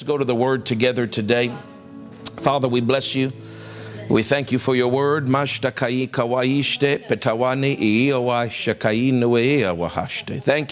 [0.00, 1.54] Let's go to the word together today.
[2.38, 3.34] Father, we bless you.
[4.10, 5.28] We thank you for your word.
[5.28, 5.52] Thank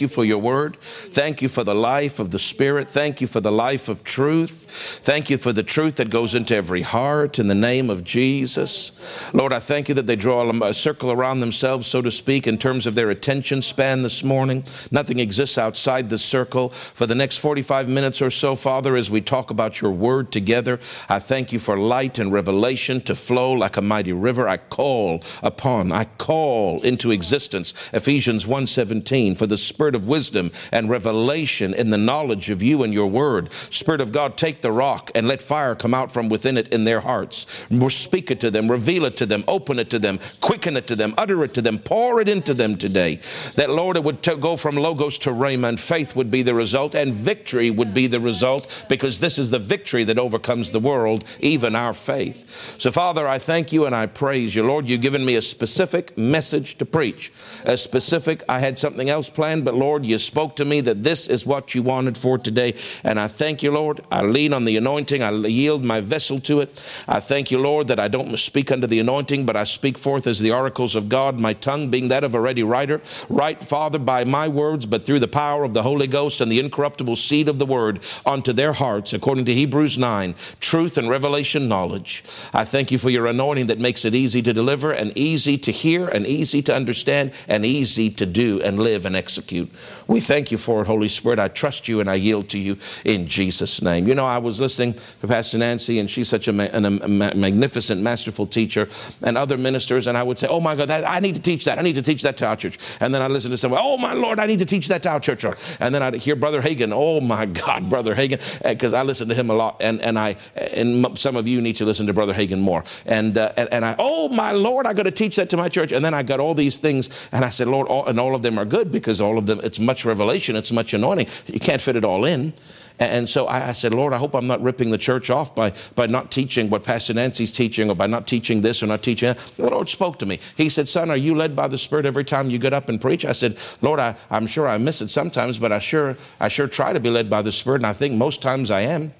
[0.00, 0.76] you for your word.
[0.76, 2.90] Thank you for the life of the Spirit.
[2.90, 4.66] Thank you for the life of truth.
[5.04, 9.32] Thank you for the truth that goes into every heart in the name of Jesus.
[9.32, 12.58] Lord, I thank you that they draw a circle around themselves, so to speak, in
[12.58, 14.64] terms of their attention span this morning.
[14.90, 16.70] Nothing exists outside the circle.
[16.70, 20.80] For the next 45 minutes or so, Father, as we talk about your word together,
[21.08, 24.48] I thank you for light and revelation to flow like a mighty river.
[24.48, 30.88] I call upon, I call into existence Ephesians 1:17 for the spirit of wisdom and
[30.88, 33.52] revelation in the knowledge of you and your word.
[33.52, 36.84] Spirit of God, take the rock and let fire come out from within it in
[36.84, 37.46] their hearts.
[37.88, 40.96] Speak it to them, reveal it to them, open it to them, quicken it to
[40.96, 43.20] them, utter it to them, pour it into them today.
[43.56, 46.94] That Lord, it would go from logos to rhema, and faith would be the result,
[46.94, 51.24] and victory would be the result, because this is the victory that overcomes the world,
[51.40, 52.76] even our faith.
[52.78, 54.62] So, Father, I thank you and I praise you.
[54.62, 57.32] Lord, you've given me a specific message to preach.
[57.64, 61.26] A specific, I had something else planned, but Lord, you spoke to me that this
[61.26, 62.74] is what you wanted for today.
[63.02, 64.00] And I thank you, Lord.
[64.12, 66.68] I lean on the anointing, I yield my vessel to it.
[67.08, 70.26] I thank you, Lord, that I don't speak under the anointing, but I speak forth
[70.26, 73.00] as the oracles of God, my tongue being that of a ready writer.
[73.28, 76.60] Write, Father, by my words, but through the power of the Holy Ghost and the
[76.60, 81.68] incorruptible seed of the word unto their hearts, according to Hebrews 9, truth and revelation
[81.68, 82.22] knowledge.
[82.52, 85.72] I thank you for your anointing that makes it easy to deliver and easy to
[85.72, 89.70] hear and easy to understand and easy to do and live and execute.
[90.08, 91.38] We thank you for it, Holy Spirit.
[91.38, 94.08] I trust you and I yield to you in Jesus' name.
[94.08, 98.02] You know, I was listening to Pastor Nancy, and she's such a, a, a magnificent,
[98.02, 98.88] masterful teacher,
[99.22, 101.64] and other ministers, and I would say, Oh my God, that, I need to teach
[101.64, 101.78] that.
[101.78, 102.78] I need to teach that to our church.
[103.00, 105.10] And then I listen to someone, Oh my Lord, I need to teach that to
[105.10, 105.44] our church.
[105.80, 109.34] And then I'd hear Brother Hagin, Oh my God, Brother Hagin, because I listen to
[109.34, 110.36] him a lot, and, and I
[110.74, 112.84] and some of you need to listen to Brother Hagin more.
[113.06, 115.68] And uh, and, and, I, oh my Lord, I got to teach that to my
[115.68, 115.92] church.
[115.92, 118.42] And then I got all these things, and I said, Lord, all, and all of
[118.42, 121.26] them are good because all of them, it's much revelation, it's much anointing.
[121.46, 122.52] You can't fit it all in.
[122.98, 126.06] And so I, said, Lord, I hope I'm not ripping the church off by, by
[126.06, 129.38] not teaching what Pastor Nancy's teaching or by not teaching this or not teaching that.
[129.56, 130.40] The Lord spoke to me.
[130.56, 133.00] He said, Son, are you led by the Spirit every time you get up and
[133.00, 133.24] preach?
[133.24, 136.66] I said, Lord, I, I'm sure I miss it sometimes, but I sure, I sure
[136.66, 139.12] try to be led by the Spirit, and I think most times I am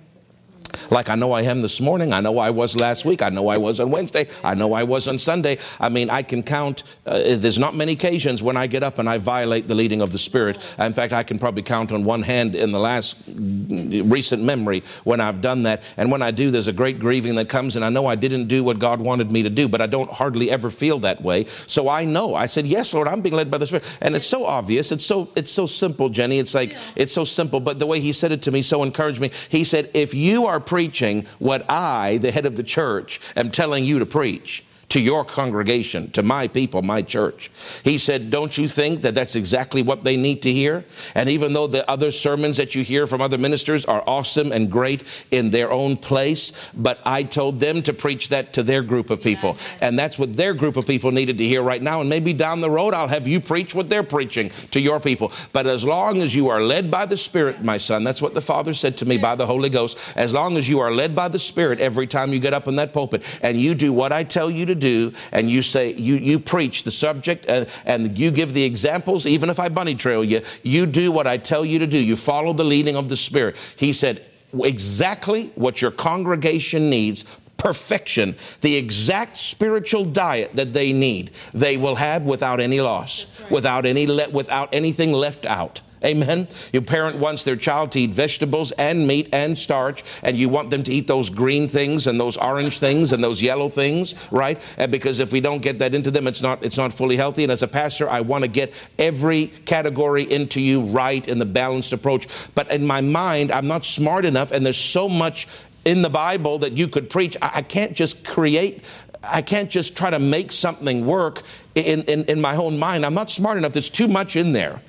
[0.91, 2.13] like I know I am this morning.
[2.13, 3.23] I know I was last week.
[3.23, 4.29] I know I was on Wednesday.
[4.45, 5.59] I know I was on Sunday.
[5.81, 6.85] I mean, I can count.
[7.07, 10.13] Uh, there's not many occasions when I get up and I violate the leading of
[10.13, 10.57] the Spirit.
[10.79, 15.21] In fact, I can probably count on one hand in the last recent memory when
[15.21, 15.83] I've done that.
[15.97, 18.47] And when I do, there's a great grieving that comes, and I know I didn't
[18.47, 21.45] do what God wanted me to do, but I don't hardly ever feel that way.
[21.45, 22.35] So I know.
[22.35, 23.99] I said, Yes, Lord, I'm being led by the Spirit.
[24.01, 24.93] And it's so obvious.
[24.93, 26.39] It's so it's so simple, Jenny.
[26.39, 27.61] It's like it's so simple.
[27.61, 29.31] But the way he said it to me so encouraged me.
[29.49, 33.87] He said, If you are preaching what I, the head of the church, am telling
[33.87, 37.51] you to preach to your congregation, to my people, my church.
[37.85, 40.85] He said, Don't you think that that's exactly what they need to hear?
[41.15, 44.71] And even though the other sermons that you hear from other ministers are awesome and
[44.71, 49.11] great in their own place, but I told them to preach that to their group
[49.11, 49.57] of people.
[49.81, 52.01] And that's what their group of people needed to hear right now.
[52.01, 55.33] And maybe down the road, I'll have you preach what they're preaching to your people.
[55.53, 58.41] But as long as you are led by the Spirit, my son, that's what the
[58.41, 60.17] Father said to me by the Holy Ghost.
[60.17, 62.77] As long as you are led by the Spirit every time you get up in
[62.77, 66.17] that pulpit and you do what I tell you to do and you say, you,
[66.17, 70.25] you preach the subject and, and you give the examples, even if I bunny trail
[70.25, 71.99] you, you do what I tell you to do.
[71.99, 73.57] You follow the leading of the Spirit.
[73.77, 74.25] He said,
[74.65, 77.25] exactly what your congregation needs
[77.59, 83.51] perfection, the exact spiritual diet that they need, they will have without any loss, right.
[83.51, 85.83] without any le- without anything left out.
[86.05, 86.49] Amen.
[86.73, 90.71] Your parent wants their child to eat vegetables and meat and starch, and you want
[90.71, 94.61] them to eat those green things and those orange things and those yellow things, right?
[94.79, 97.43] And because if we don't get that into them, it's not it's not fully healthy.
[97.43, 101.47] And as a pastor, I want to get every category into you right in the
[101.47, 102.29] balanced approach.
[102.55, 105.49] But in my mind, I'm not smart enough, and there's so much
[105.85, 107.37] in the Bible that you could preach.
[107.41, 108.85] I, can't just create
[109.23, 111.43] I can't just try to make something work
[111.75, 113.05] in, in, in, my own mind.
[113.05, 113.73] I'm not smart enough.
[113.73, 114.81] There's too much in there.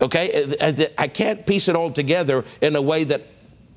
[0.00, 0.56] Okay?
[0.96, 3.22] I can't piece it all together in a way that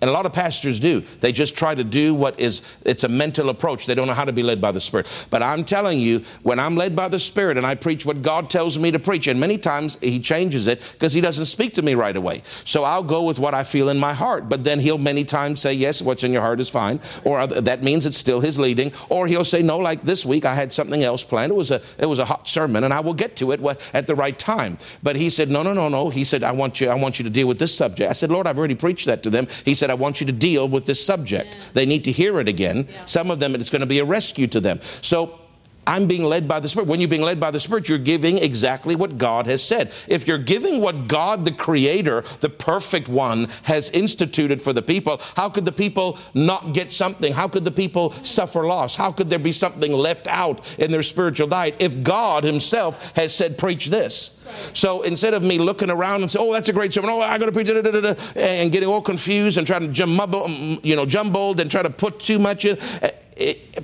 [0.02, 1.02] and a lot of pastors do.
[1.20, 3.86] They just try to do what is, it's a mental approach.
[3.86, 5.28] They don't know how to be led by the Spirit.
[5.30, 8.50] But I'm telling you, when I'm led by the Spirit and I preach what God
[8.50, 11.84] tells me to preach, and many times He changes it because He doesn't speak to
[11.84, 12.42] me right away.
[12.64, 14.50] So I'll go with what I feel in my heart.
[14.50, 17.00] But then He'll many times say, Yes, what's in your heart is fine.
[17.24, 18.92] Or that means it's still His leading.
[19.10, 21.52] Or He'll say, No, like this week I had something else planned.
[21.52, 23.62] It was a, it was a hot sermon and I will get to it
[23.94, 24.80] at the right time.
[25.04, 26.10] But He said, No, no, no, no.
[26.10, 28.10] He said, I want you, I want you to deal with this subject.
[28.10, 29.48] I said, Lord, I've already preached that to them.
[29.64, 31.58] He said, I want you to deal with this subject.
[31.74, 32.88] They need to hear it again.
[33.06, 34.80] Some of them, it's going to be a rescue to them.
[35.02, 35.41] So
[35.88, 36.88] I'm being led by the Spirit.
[36.88, 39.92] When you're being led by the Spirit, you're giving exactly what God has said.
[40.08, 45.20] If you're giving what God, the Creator, the perfect one, has instituted for the people,
[45.36, 47.34] how could the people not get something?
[47.34, 48.96] How could the people suffer loss?
[48.96, 53.34] How could there be something left out in their spiritual diet if God Himself has
[53.34, 54.38] said, preach this?
[54.74, 57.38] So instead of me looking around and say, "Oh, that's a great sermon," "Oh, I
[57.38, 60.50] got to preach," da, and getting all confused and trying to jumble,
[60.84, 62.78] you know, jumbled and try to put too much in,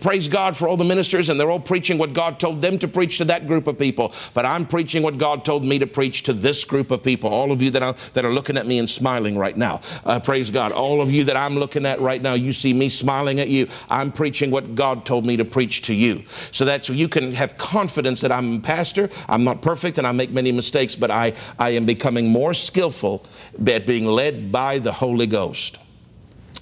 [0.02, 2.88] praise God for all the ministers, and they're all preaching what God told them to
[2.88, 4.14] preach to that group of people.
[4.34, 7.30] But I'm preaching what God told me to preach to this group of people.
[7.30, 10.20] All of you that are, that are looking at me and smiling right now, uh,
[10.20, 10.72] praise God.
[10.72, 13.68] All of you that I'm looking at right now, you see me smiling at you.
[13.90, 16.24] I'm preaching what God told me to preach to you.
[16.52, 19.10] So that so you can have confidence that I'm a pastor.
[19.30, 23.26] I'm not perfect and I make many mistakes, but I, I am becoming more skillful
[23.66, 25.78] at being led by the Holy Ghost.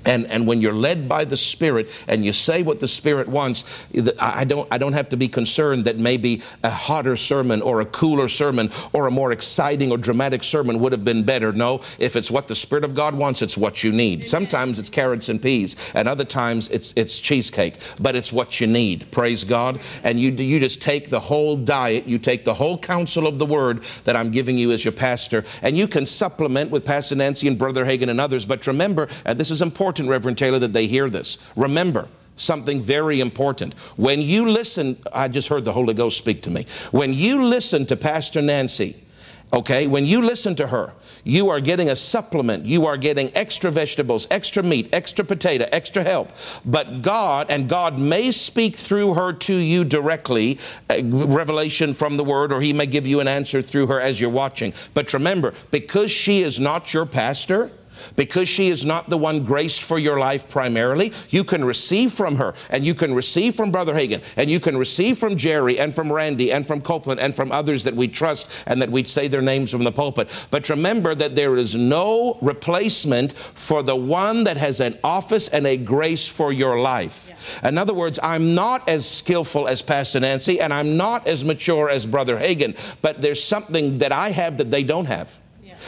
[0.05, 3.87] And, and when you're led by the Spirit and you say what the Spirit wants,
[4.19, 7.85] I don't, I don't have to be concerned that maybe a hotter sermon or a
[7.85, 11.51] cooler sermon or a more exciting or dramatic sermon would have been better.
[11.51, 14.25] No, if it's what the Spirit of God wants, it's what you need.
[14.25, 18.67] Sometimes it's carrots and peas, and other times it's, it's cheesecake, but it's what you
[18.67, 19.09] need.
[19.11, 19.79] Praise God.
[20.03, 23.45] And you, you just take the whole diet, you take the whole counsel of the
[23.45, 27.47] Word that I'm giving you as your pastor, and you can supplement with Pastor Nancy
[27.47, 28.45] and Brother Hagin and others.
[28.45, 31.37] But remember, and this is important important, Reverend Taylor, that they hear this.
[31.55, 33.73] Remember, something very important.
[33.95, 36.65] When you listen, I just heard the Holy Ghost speak to me.
[36.91, 38.97] When you listen to Pastor Nancy,
[39.53, 40.93] okay, when you listen to her,
[41.23, 42.65] you are getting a supplement.
[42.65, 46.33] You are getting extra vegetables, extra meat, extra potato, extra help.
[46.65, 50.59] But God, and God may speak through her to you directly,
[50.89, 54.19] uh, revelation from the word, or He may give you an answer through her as
[54.19, 54.73] you're watching.
[54.93, 57.71] But remember, because she is not your pastor,
[58.15, 62.35] because she is not the one graced for your life primarily, you can receive from
[62.35, 65.93] her, and you can receive from Brother Hagin, and you can receive from Jerry, and
[65.93, 69.27] from Randy, and from Copeland, and from others that we trust, and that we'd say
[69.27, 70.47] their names from the pulpit.
[70.51, 75.65] But remember that there is no replacement for the one that has an office and
[75.67, 77.29] a grace for your life.
[77.63, 77.69] Yeah.
[77.69, 81.89] In other words, I'm not as skillful as Pastor Nancy, and I'm not as mature
[81.89, 85.39] as Brother Hagin, but there's something that I have that they don't have.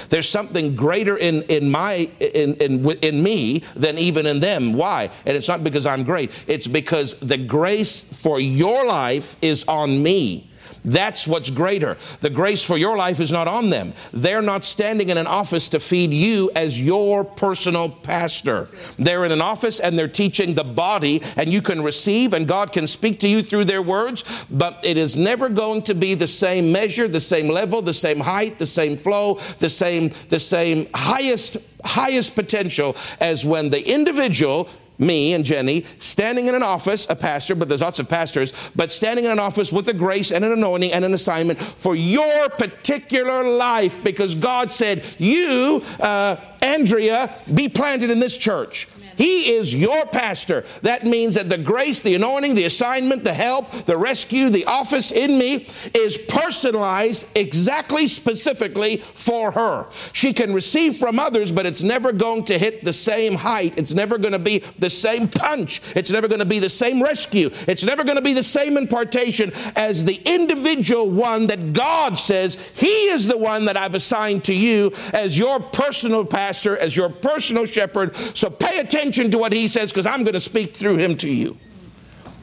[0.09, 4.73] There's something greater in, in, my, in, in, in me than even in them.
[4.73, 5.09] Why?
[5.25, 10.01] And it's not because I'm great, it's because the grace for your life is on
[10.01, 10.49] me.
[10.87, 11.97] That's what's greater.
[12.21, 13.93] The grace for your life is not on them.
[14.13, 18.69] They're not standing in an office to feed you as your personal pastor.
[18.97, 22.71] They're in an office and they're teaching the body, and you can receive, and God
[22.71, 26.25] can speak to you through their words, but it is never going to be the
[26.25, 30.87] same measure, the same level, the same height, the same flow, the same, the same
[30.93, 34.67] highest highest potential as when the individual
[34.99, 38.91] me and Jenny, standing in an office, a pastor, but there's lots of pastors, but
[38.91, 42.49] standing in an office with a grace and an anointing and an assignment for your
[42.49, 48.87] particular life because God said, You, uh, Andrea, be planted in this church.
[49.17, 50.63] He is your pastor.
[50.83, 55.11] That means that the grace, the anointing, the assignment, the help, the rescue, the office
[55.11, 59.87] in me is personalized exactly specifically for her.
[60.13, 63.73] She can receive from others, but it's never going to hit the same height.
[63.75, 65.81] It's never going to be the same punch.
[65.95, 67.49] It's never going to be the same rescue.
[67.67, 72.57] It's never going to be the same impartation as the individual one that God says
[72.75, 77.09] He is the one that I've assigned to you as your personal pastor, as your
[77.09, 78.15] personal shepherd.
[78.15, 81.15] So pay attention attention to what he says because I'm going to speak through him
[81.17, 81.57] to you.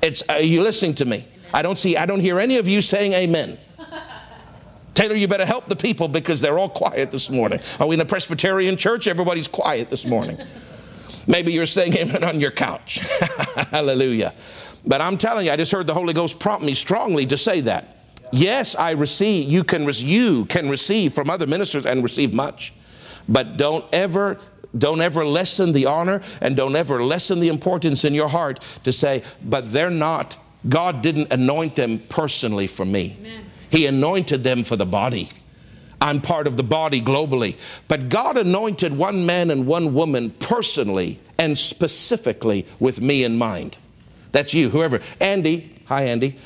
[0.02, 1.28] It's, are you listening to me?
[1.52, 3.58] I don't see, I don't hear any of you saying amen.
[4.94, 7.60] Taylor, you better help the people because they're all quiet this morning.
[7.80, 9.06] Are we in a Presbyterian church?
[9.08, 10.38] Everybody's quiet this morning.
[11.26, 12.98] Maybe you're saying amen on your couch.
[13.70, 14.34] Hallelujah.
[14.86, 17.60] But I'm telling you, I just heard the Holy Ghost prompt me strongly to say
[17.62, 17.96] that.
[18.32, 22.72] Yes, I receive, you can, you can receive from other ministers and receive much.
[23.28, 24.38] But don't ever
[24.76, 28.92] don't ever lessen the honor and don't ever lessen the importance in your heart to
[28.92, 30.36] say, but they're not,
[30.68, 33.16] God didn't anoint them personally for me.
[33.20, 33.44] Amen.
[33.70, 35.30] He anointed them for the body.
[36.00, 37.58] I'm part of the body globally.
[37.88, 43.78] But God anointed one man and one woman personally and specifically with me in mind.
[44.32, 45.00] That's you, whoever.
[45.20, 46.36] Andy, hi, Andy.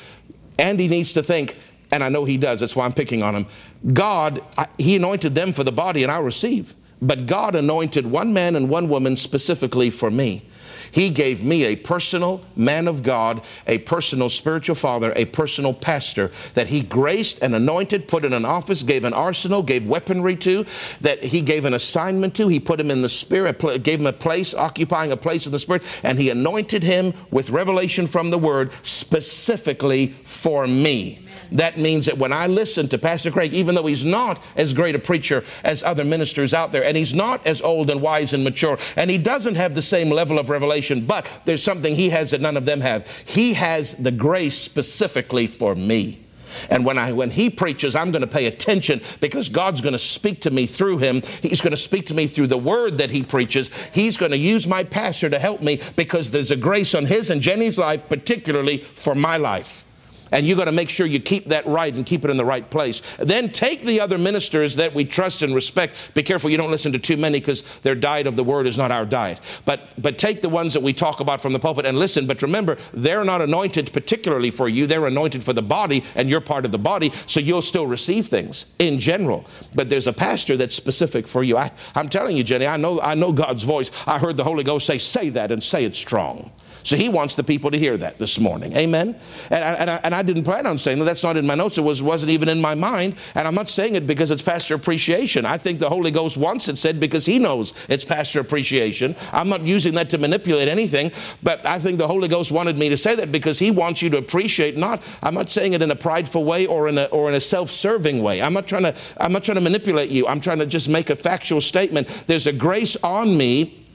[0.57, 1.57] Andy needs to think,
[1.91, 3.47] and I know he does, that's why I'm picking on him.
[3.93, 4.41] God,
[4.77, 6.75] He anointed them for the body, and I receive.
[7.01, 10.45] But God anointed one man and one woman specifically for me.
[10.91, 16.31] He gave me a personal man of God, a personal spiritual father, a personal pastor
[16.53, 20.65] that He graced and anointed, put in an office, gave an arsenal, gave weaponry to,
[21.01, 22.47] that He gave an assignment to.
[22.47, 25.59] He put him in the Spirit, gave him a place, occupying a place in the
[25.59, 31.25] Spirit, and He anointed him with revelation from the Word specifically for me.
[31.51, 34.95] That means that when I listen to Pastor Craig, even though he's not as great
[34.95, 38.43] a preacher as other ministers out there, and he's not as old and wise and
[38.43, 42.31] mature, and he doesn't have the same level of revelation, but there's something he has
[42.31, 43.07] that none of them have.
[43.25, 46.25] He has the grace specifically for me.
[46.69, 49.99] And when I when he preaches, I'm going to pay attention because God's going to
[49.99, 51.21] speak to me through him.
[51.41, 53.69] He's going to speak to me through the word that he preaches.
[53.93, 57.29] He's going to use my pastor to help me because there's a grace on his
[57.29, 59.85] and Jenny's life, particularly for my life.
[60.31, 62.45] And you got to make sure you keep that right and keep it in the
[62.45, 63.01] right place.
[63.17, 66.13] Then take the other ministers that we trust and respect.
[66.13, 68.77] Be careful you don't listen to too many because their diet of the word is
[68.77, 69.39] not our diet.
[69.65, 72.27] But but take the ones that we talk about from the pulpit and listen.
[72.27, 74.87] But remember, they're not anointed particularly for you.
[74.87, 78.27] They're anointed for the body, and you're part of the body, so you'll still receive
[78.27, 79.45] things in general.
[79.73, 81.57] But there's a pastor that's specific for you.
[81.57, 83.91] I, I'm telling you, Jenny, I know I know God's voice.
[84.07, 86.51] I heard the Holy Ghost say, say that and say it strong.
[86.89, 88.75] So he wants the people to hear that this morning.
[88.75, 89.15] Amen.
[89.51, 91.05] And, and, I, and I didn't plan on saying that.
[91.05, 91.77] That's not in my notes.
[91.77, 93.13] It was, wasn't even in my mind.
[93.35, 95.45] And I'm not saying it because it's pastor appreciation.
[95.45, 99.15] I think the Holy Ghost wants it said because he knows it's pastor appreciation.
[99.31, 101.11] I'm not using that to manipulate anything,
[101.43, 104.09] but I think the Holy Ghost wanted me to say that because he wants you
[104.09, 107.29] to appreciate not, I'm not saying it in a prideful way or in a, or
[107.29, 108.41] in a self-serving way.
[108.41, 110.25] I'm not trying to, I'm not trying to manipulate you.
[110.25, 112.07] I'm trying to just make a factual statement.
[112.25, 113.85] There's a grace on me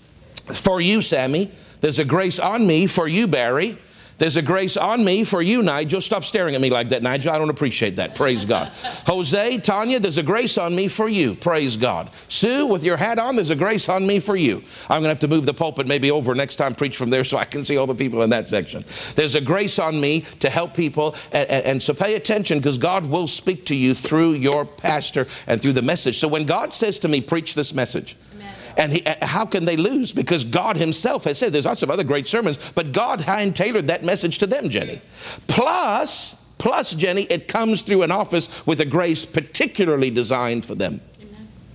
[0.53, 3.79] for you, Sammy there's a grace on me for you, Barry.
[4.17, 6.01] There's a grace on me for you, Nigel.
[6.01, 7.33] Stop staring at me like that, Nigel.
[7.33, 8.15] I don't appreciate that.
[8.15, 8.69] Praise God.
[9.07, 11.35] Jose, Tanya, there's a grace on me for you.
[11.35, 12.11] Praise God.
[12.29, 14.63] Sue, with your hat on, there's a grace on me for you.
[14.85, 17.25] I'm going to have to move the pulpit maybe over next time, preach from there
[17.25, 18.85] so I can see all the people in that section.
[19.17, 21.17] There's a grace on me to help people.
[21.33, 25.27] And, and, and so pay attention because God will speak to you through your pastor
[25.49, 26.19] and through the message.
[26.19, 28.17] So when God says to me, preach this message,
[28.77, 30.13] and he, uh, how can they lose?
[30.13, 33.87] Because God Himself has said, there's lots of other great sermons, but God hand tailored
[33.89, 35.01] that message to them, Jenny.
[35.47, 41.01] Plus, plus, Jenny, it comes through an office with a grace particularly designed for them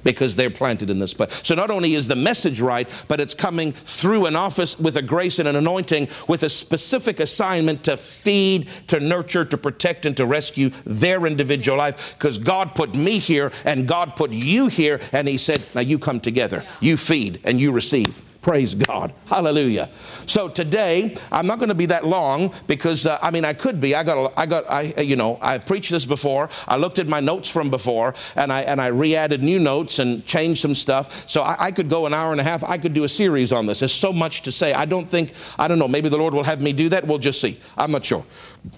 [0.04, 1.42] because they're planted in this place.
[1.44, 5.02] So not only is the message right, but it's coming through an office with a
[5.02, 10.16] grace and an anointing with a specific assignment to feed, to nurture, to protect, and
[10.18, 12.14] to rescue their individual life.
[12.14, 16.00] Because God put me here and God put you here, and He said, Now you
[16.00, 18.29] come together, you feed, and you receive.
[18.50, 19.14] Praise God.
[19.28, 19.92] Hallelujah.
[20.26, 23.80] So today, I'm not going to be that long because, uh, I mean, I could
[23.80, 23.94] be.
[23.94, 26.50] I got, I got, I, you know, I preached this before.
[26.68, 30.00] I looked at my notes from before and I, and I re added new notes
[30.00, 31.30] and changed some stuff.
[31.30, 32.64] So I, I could go an hour and a half.
[32.64, 33.82] I could do a series on this.
[33.82, 34.74] There's so much to say.
[34.74, 37.06] I don't think, I don't know, maybe the Lord will have me do that.
[37.06, 37.60] We'll just see.
[37.78, 38.26] I'm not sure.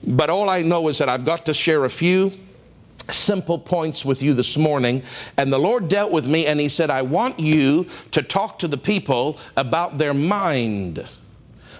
[0.05, 2.33] But all I know is that I've got to share a few
[3.09, 5.03] simple points with you this morning.
[5.37, 8.67] And the Lord dealt with me and He said, I want you to talk to
[8.67, 11.05] the people about their mind.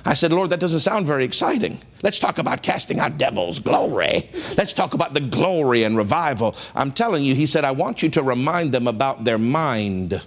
[0.04, 1.80] I said, Lord, that doesn't sound very exciting.
[2.02, 4.30] Let's talk about casting out devils, glory.
[4.58, 6.56] Let's talk about the glory and revival.
[6.74, 10.22] I'm telling you, He said, I want you to remind them about their mind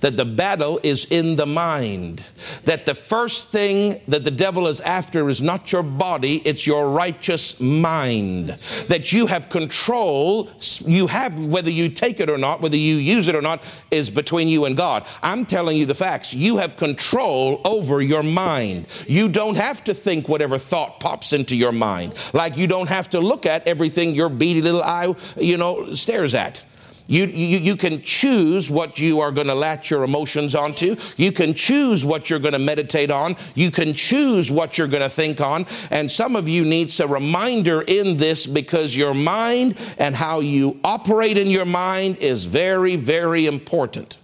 [0.00, 2.24] that the battle is in the mind.
[2.64, 6.90] That the first thing that the devil is after is not your body, it's your
[6.90, 8.50] righteous mind.
[8.88, 10.50] That you have control,
[10.84, 14.10] you have, whether you take it or not, whether you use it or not, is
[14.10, 15.06] between you and God.
[15.22, 16.34] I'm telling you the facts.
[16.34, 18.86] You have control over your mind.
[19.06, 22.14] You don't have to think whatever thought pops into your mind.
[22.32, 26.34] Like you don't have to look at everything your beady little eye, you know, stares
[26.34, 26.62] at.
[27.08, 30.94] You, you, you can choose what you are going to latch your emotions onto.
[31.16, 33.36] You can choose what you're going to meditate on.
[33.54, 35.66] You can choose what you're going to think on.
[35.90, 40.78] And some of you needs a reminder in this because your mind and how you
[40.84, 44.17] operate in your mind is very, very important.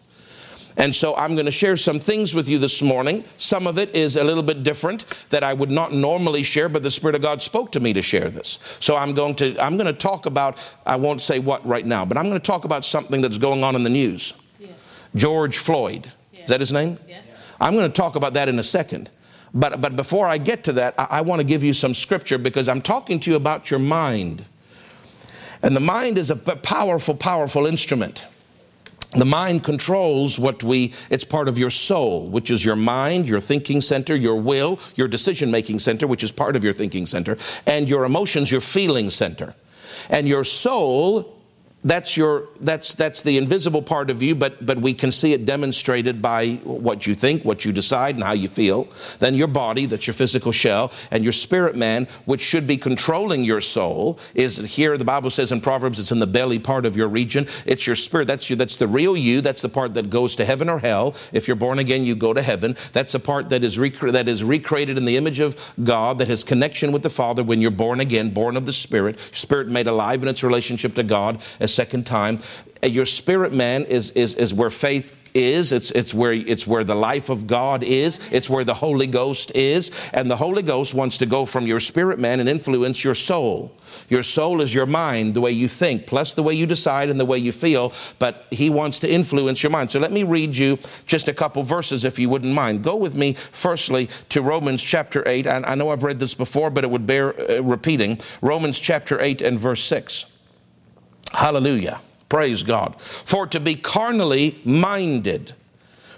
[0.76, 3.24] And so I'm going to share some things with you this morning.
[3.36, 6.82] Some of it is a little bit different that I would not normally share, but
[6.82, 8.58] the Spirit of God spoke to me to share this.
[8.80, 12.04] So I'm going to I'm going to talk about I won't say what right now,
[12.04, 14.34] but I'm going to talk about something that's going on in the news.
[14.58, 15.00] Yes.
[15.14, 16.10] George Floyd.
[16.32, 16.42] Yes.
[16.42, 16.98] Is that his name?
[17.08, 17.46] Yes.
[17.60, 19.10] I'm going to talk about that in a second.
[19.54, 22.38] But but before I get to that, I, I want to give you some scripture
[22.38, 24.44] because I'm talking to you about your mind.
[25.62, 28.26] And the mind is a powerful, powerful instrument.
[29.16, 33.40] The mind controls what we, it's part of your soul, which is your mind, your
[33.40, 37.38] thinking center, your will, your decision making center, which is part of your thinking center,
[37.66, 39.54] and your emotions, your feeling center.
[40.10, 41.38] And your soul
[41.84, 45.44] that's your that's that's the invisible part of you but but we can see it
[45.44, 48.88] demonstrated by what you think what you decide and how you feel.
[49.18, 53.44] Then your body that's your physical shell and your spirit man which should be controlling
[53.44, 54.96] your soul is here.
[54.96, 57.46] The bible says in proverbs it's in the belly part of your region.
[57.66, 58.28] It's your spirit.
[58.28, 59.42] That's you that's the real you.
[59.42, 61.14] That's the part that goes to heaven or hell.
[61.32, 62.76] If you're born again you go to heaven.
[62.92, 66.28] That's the part that is rec- that is recreated in the image of god that
[66.28, 67.44] has connection with the father.
[67.44, 71.02] When you're born again born of the spirit spirit made alive in its relationship to
[71.02, 72.38] god as second time.
[72.82, 75.72] Your spirit man is, is, is where faith is.
[75.72, 78.20] It's, it's, where, it's where the life of God is.
[78.30, 79.90] It's where the Holy Ghost is.
[80.12, 83.76] And the Holy Ghost wants to go from your spirit man and influence your soul.
[84.08, 87.18] Your soul is your mind, the way you think, plus the way you decide and
[87.18, 87.92] the way you feel.
[88.18, 89.90] But He wants to influence your mind.
[89.90, 92.84] So let me read you just a couple verses, if you wouldn't mind.
[92.84, 95.46] Go with me, firstly, to Romans chapter 8.
[95.46, 98.20] And I know I've read this before, but it would bear uh, repeating.
[98.40, 100.33] Romans chapter 8 and verse 6.
[101.34, 102.00] Hallelujah.
[102.28, 103.00] Praise God.
[103.00, 105.52] For to be carnally minded,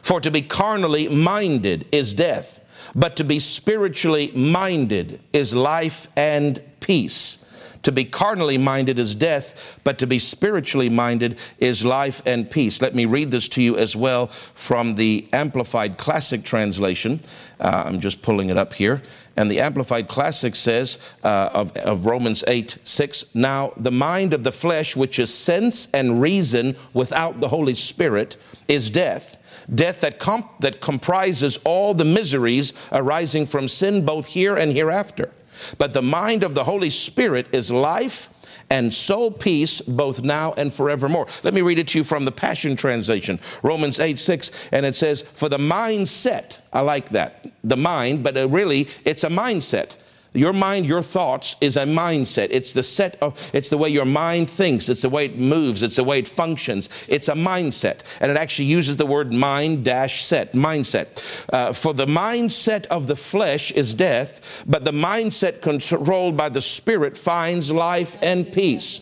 [0.02, 2.60] for to be carnally minded is death,
[2.94, 7.38] but to be spiritually minded is life and peace.
[7.82, 12.82] To be carnally minded is death, but to be spiritually minded is life and peace.
[12.82, 17.20] Let me read this to you as well from the Amplified Classic Translation.
[17.60, 19.02] Uh, I'm just pulling it up here.
[19.36, 24.44] And the Amplified Classic says uh, of, of Romans 8 6 Now the mind of
[24.44, 28.36] the flesh, which is sense and reason without the Holy Spirit,
[28.68, 29.42] is death.
[29.74, 35.32] Death that, comp- that comprises all the miseries arising from sin, both here and hereafter.
[35.78, 38.28] But the mind of the Holy Spirit is life
[38.70, 41.26] and soul peace both now and forevermore.
[41.42, 44.94] Let me read it to you from the Passion Translation, Romans 8 6, and it
[44.94, 49.96] says, For the mindset, I like that, the mind, but uh, really it's a mindset.
[50.36, 52.48] Your mind, your thoughts is a mindset.
[52.50, 54.88] It's the set of, it's the way your mind thinks.
[54.90, 55.82] It's the way it moves.
[55.82, 56.90] It's the way it functions.
[57.08, 58.00] It's a mindset.
[58.20, 61.46] And it actually uses the word mind dash set, mindset.
[61.52, 66.62] Uh, for the mindset of the flesh is death, but the mindset controlled by the
[66.62, 69.00] spirit finds life and peace.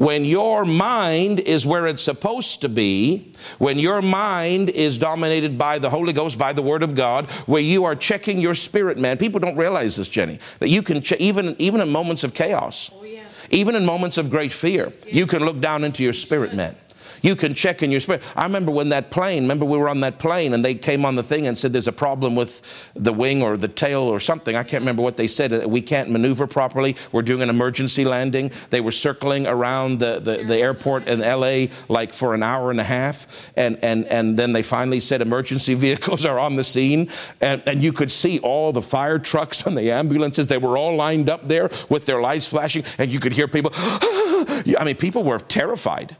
[0.00, 5.78] When your mind is where it's supposed to be, when your mind is dominated by
[5.78, 9.18] the Holy Ghost, by the Word of God, where you are checking your spirit, man.
[9.18, 12.90] People don't realize this, Jenny, that you can, check, even, even in moments of chaos,
[12.94, 13.46] oh, yes.
[13.50, 15.14] even in moments of great fear, yes.
[15.14, 16.74] you can look down into your spirit, man.
[17.22, 18.22] You can check in your spirit.
[18.36, 21.14] I remember when that plane, remember we were on that plane and they came on
[21.14, 24.56] the thing and said there's a problem with the wing or the tail or something.
[24.56, 25.52] I can't remember what they said.
[25.52, 26.96] Uh, we can't maneuver properly.
[27.12, 28.52] We're doing an emergency landing.
[28.70, 32.80] They were circling around the, the, the airport in LA like for an hour and
[32.80, 33.50] a half.
[33.56, 37.10] And, and, and then they finally said emergency vehicles are on the scene.
[37.40, 40.46] And, and you could see all the fire trucks and the ambulances.
[40.46, 42.84] They were all lined up there with their lights flashing.
[42.98, 46.16] And you could hear people, I mean, people were terrified.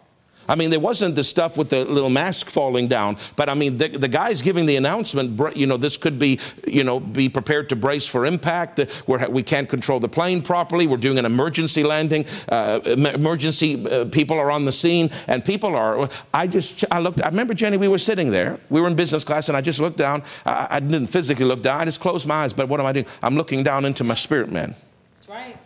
[0.51, 3.77] I mean, there wasn't the stuff with the little mask falling down, but I mean,
[3.77, 7.69] the, the guys giving the announcement, you know, this could be, you know, be prepared
[7.69, 8.81] to brace for impact.
[9.07, 10.89] We're, we can't control the plane properly.
[10.89, 12.27] We're doing an emergency landing.
[12.49, 16.09] Uh, emergency uh, people are on the scene, and people are.
[16.35, 17.23] I just, I looked.
[17.23, 17.77] I remember Jenny.
[17.77, 18.59] We were sitting there.
[18.71, 20.25] We were in business class, and I just looked down.
[20.45, 21.81] I, I didn't physically look down.
[21.81, 22.53] I just closed my eyes.
[22.53, 23.07] But what am I doing?
[23.23, 24.75] I'm looking down into my spirit, man.
[25.13, 25.57] That's right.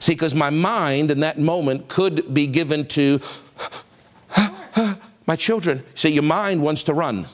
[0.00, 3.20] See, because my mind in that moment could be given to
[5.26, 5.84] my children.
[5.94, 7.26] See, your mind wants to run.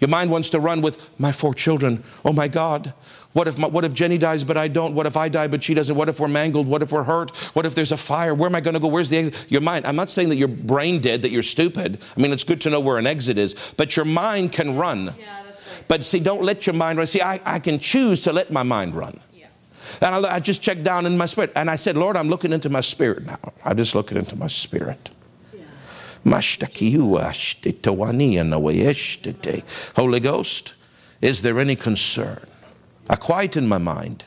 [0.00, 2.02] Your mind wants to run with my four children.
[2.24, 2.94] Oh my God.
[3.32, 4.94] What if, my, what if Jenny dies but I don't?
[4.94, 5.94] What if I die but she doesn't?
[5.94, 6.66] What if we're mangled?
[6.66, 7.36] What if we're hurt?
[7.54, 8.34] What if there's a fire?
[8.34, 8.88] Where am I going to go?
[8.88, 9.50] Where's the exit?
[9.50, 9.86] Your mind.
[9.86, 12.00] I'm not saying that you're brain dead, that you're stupid.
[12.16, 15.14] I mean, it's good to know where an exit is, but your mind can run.
[15.16, 15.84] Yeah, that's right.
[15.86, 17.06] But see, don't let your mind run.
[17.06, 19.20] See, I, I can choose to let my mind run.
[19.32, 19.46] Yeah.
[20.00, 21.52] And I, I just checked down in my spirit.
[21.54, 23.38] And I said, Lord, I'm looking into my spirit now.
[23.64, 25.10] I just looking into my spirit.
[29.96, 30.74] Holy Ghost,
[31.20, 32.46] is there any concern?
[33.08, 34.24] I quieten my mind.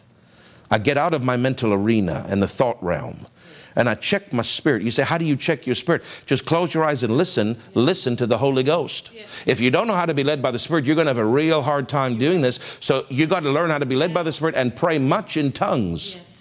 [0.69, 3.27] I get out of my mental arena and the thought realm
[3.75, 4.84] and I check my spirit.
[4.84, 6.03] You say, How do you check your spirit?
[6.25, 7.58] Just close your eyes and listen.
[7.73, 9.12] Listen to the Holy Ghost.
[9.13, 9.47] Yes.
[9.47, 11.17] If you don't know how to be led by the Spirit, you're going to have
[11.17, 12.77] a real hard time doing this.
[12.79, 15.38] So you got to learn how to be led by the Spirit and pray much
[15.38, 16.15] in tongues.
[16.15, 16.33] Yes.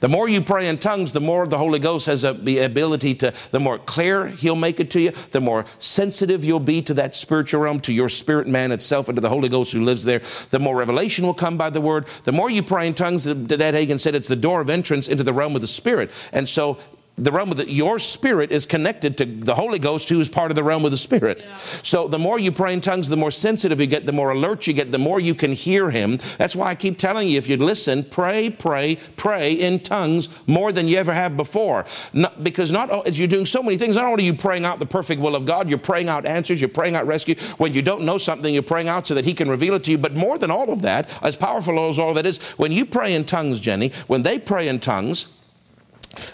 [0.00, 3.14] The more you pray in tongues, the more the Holy Ghost has a, the ability
[3.16, 6.94] to, the more clear He'll make it to you, the more sensitive you'll be to
[6.94, 10.04] that spiritual realm, to your spirit man itself, and to the Holy Ghost who lives
[10.04, 10.20] there.
[10.50, 12.06] The more revelation will come by the Word.
[12.24, 15.24] The more you pray in tongues, Dad Hagin said it's the door of entrance into
[15.24, 16.10] the realm of the Spirit.
[16.32, 16.78] And so
[17.18, 20.50] the realm of the, your spirit is connected to the Holy Ghost, who is part
[20.50, 21.42] of the realm of the spirit.
[21.44, 21.56] Yeah.
[21.56, 24.66] So the more you pray in tongues, the more sensitive you get, the more alert
[24.66, 26.18] you get, the more you can hear Him.
[26.38, 30.72] That's why I keep telling you, if you listen, pray, pray, pray in tongues more
[30.72, 31.84] than you ever have before.
[32.12, 34.64] Not, because not oh, as you're doing so many things, not only are you praying
[34.64, 37.34] out the perfect will of God, you're praying out answers, you're praying out rescue.
[37.58, 39.90] When you don't know something, you're praying out so that He can reveal it to
[39.90, 39.98] you.
[39.98, 42.86] But more than all of that, as powerful as all of that is, when you
[42.86, 45.32] pray in tongues, Jenny, when they pray in tongues,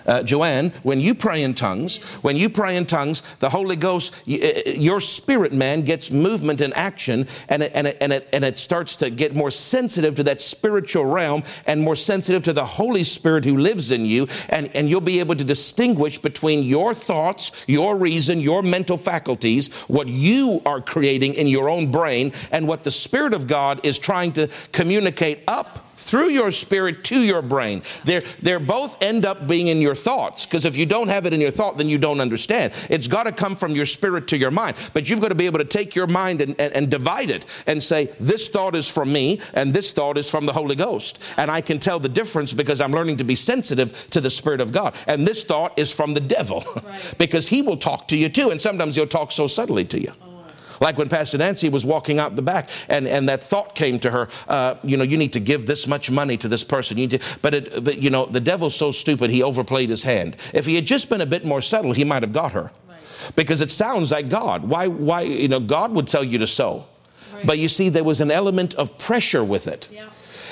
[0.07, 4.14] uh, Joanne, when you pray in tongues, when you pray in tongues, the Holy Ghost,
[4.29, 8.44] uh, your spirit man gets movement and action, and it, and, it, and, it, and
[8.44, 12.64] it starts to get more sensitive to that spiritual realm and more sensitive to the
[12.64, 14.27] Holy Spirit who lives in you.
[14.49, 19.73] And, and you'll be able to distinguish between your thoughts, your reason, your mental faculties,
[19.88, 23.99] what you are creating in your own brain, and what the Spirit of God is
[23.99, 27.83] trying to communicate up through your spirit to your brain.
[28.05, 31.33] They're, they're both end up being in your thoughts because if you don't have it
[31.33, 32.73] in your thought, then you don't understand.
[32.90, 34.77] It's got to come from your spirit to your mind.
[34.93, 37.47] But you've got to be able to take your mind and, and, and divide it
[37.67, 41.23] and say, this thought is from me and this thought is from the Holy Ghost.
[41.37, 44.61] And I can tell the difference because I'm learning to be sensitive to the Spirit
[44.61, 44.95] of God.
[45.07, 47.14] And this thought is from the devil right.
[47.19, 48.51] because he will talk to you too.
[48.51, 50.12] And sometimes he'll talk so subtly to you.
[50.23, 50.34] Oh,
[50.80, 54.10] Like when Pastor Nancy was walking out the back and, and that thought came to
[54.10, 56.98] her, uh, you know, you need to give this much money to this person.
[56.98, 60.37] You to, but, it, but, you know, the devil's so stupid, he overplayed his hand.
[60.52, 62.72] If he had just been a bit more subtle, he might have got her.
[62.88, 62.98] Right.
[63.37, 64.64] Because it sounds like God.
[64.64, 66.87] Why, why, you know, God would tell you to sow.
[67.32, 67.46] Right.
[67.46, 69.88] But you see, there was an element of pressure with it.
[69.90, 70.08] Yeah.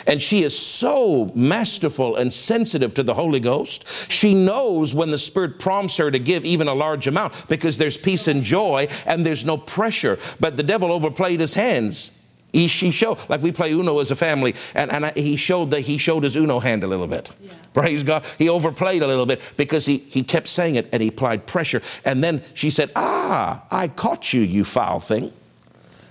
[0.07, 4.11] And she is so masterful and sensitive to the Holy Ghost.
[4.11, 7.97] She knows when the Spirit prompts her to give even a large amount because there's
[7.97, 10.19] peace and joy and there's no pressure.
[10.41, 12.13] But the devil overplayed his hands.
[12.53, 15.71] He, she showed, like we play Uno as a family, and, and I, he showed
[15.71, 17.35] that he showed his Uno hand a little bit.
[17.41, 17.53] Yeah.
[17.73, 18.27] Praise God.
[18.37, 21.81] He overplayed a little bit because he, he kept saying it and he applied pressure.
[22.05, 25.33] And then she said, Ah, I caught you, you foul thing.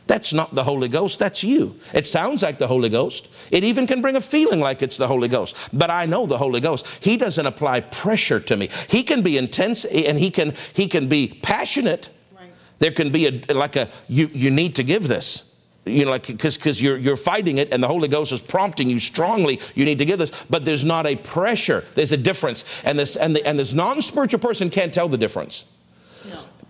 [0.08, 1.80] That's not the Holy Ghost, that's you.
[1.94, 3.30] It sounds like the Holy Ghost.
[3.50, 5.70] It even can bring a feeling like it's the Holy Ghost.
[5.72, 6.86] But I know the Holy Ghost.
[7.00, 8.70] He doesn't apply pressure to me.
[8.90, 12.10] He can be intense eh, and he can he can be passionate.
[12.36, 12.52] Right.
[12.80, 15.52] There can be a like a you you need to give this
[15.86, 18.90] you know, like because because you're you're fighting it, and the Holy Ghost is prompting
[18.90, 19.60] you strongly.
[19.74, 21.86] You need to give this, but there's not a pressure.
[21.96, 25.66] There's a difference, and this and the and this non-spiritual person can't tell the difference.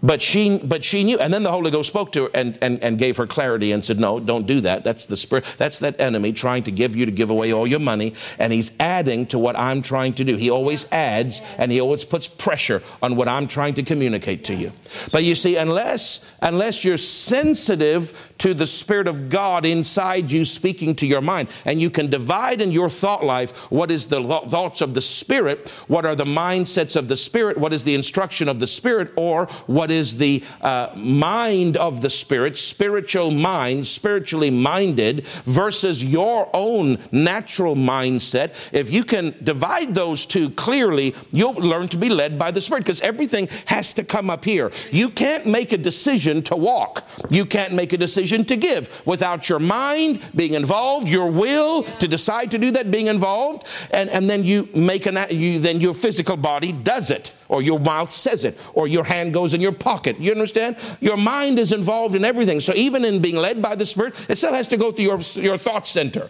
[0.03, 2.81] But she, but she knew, and then the Holy Ghost spoke to her and, and,
[2.81, 4.83] and gave her clarity and said, "No, don't do that.
[4.83, 5.45] That's the spirit.
[5.57, 8.71] That's that enemy trying to give you to give away all your money, and he's
[8.79, 10.35] adding to what I'm trying to do.
[10.35, 14.55] He always adds, and he always puts pressure on what I'm trying to communicate to
[14.55, 14.71] you.
[15.11, 20.95] But you see, unless unless you're sensitive to the Spirit of God inside you speaking
[20.95, 24.81] to your mind, and you can divide in your thought life what is the thoughts
[24.81, 28.59] of the Spirit, what are the mindsets of the Spirit, what is the instruction of
[28.59, 35.25] the Spirit, or what is the uh, mind of the Spirit, spiritual mind, spiritually minded,
[35.45, 38.69] versus your own natural mindset.
[38.73, 42.83] If you can divide those two clearly, you'll learn to be led by the Spirit
[42.83, 44.71] because everything has to come up here.
[44.91, 49.49] You can't make a decision to walk, you can't make a decision to give without
[49.49, 54.29] your mind being involved, your will to decide to do that being involved, and, and
[54.29, 58.45] then you make an, you, then your physical body does it or your mouth says
[58.45, 60.17] it, or your hand goes in your pocket.
[60.17, 60.77] You understand?
[61.01, 62.61] Your mind is involved in everything.
[62.61, 65.19] So even in being led by the Spirit, it still has to go through your,
[65.35, 66.29] your thought center.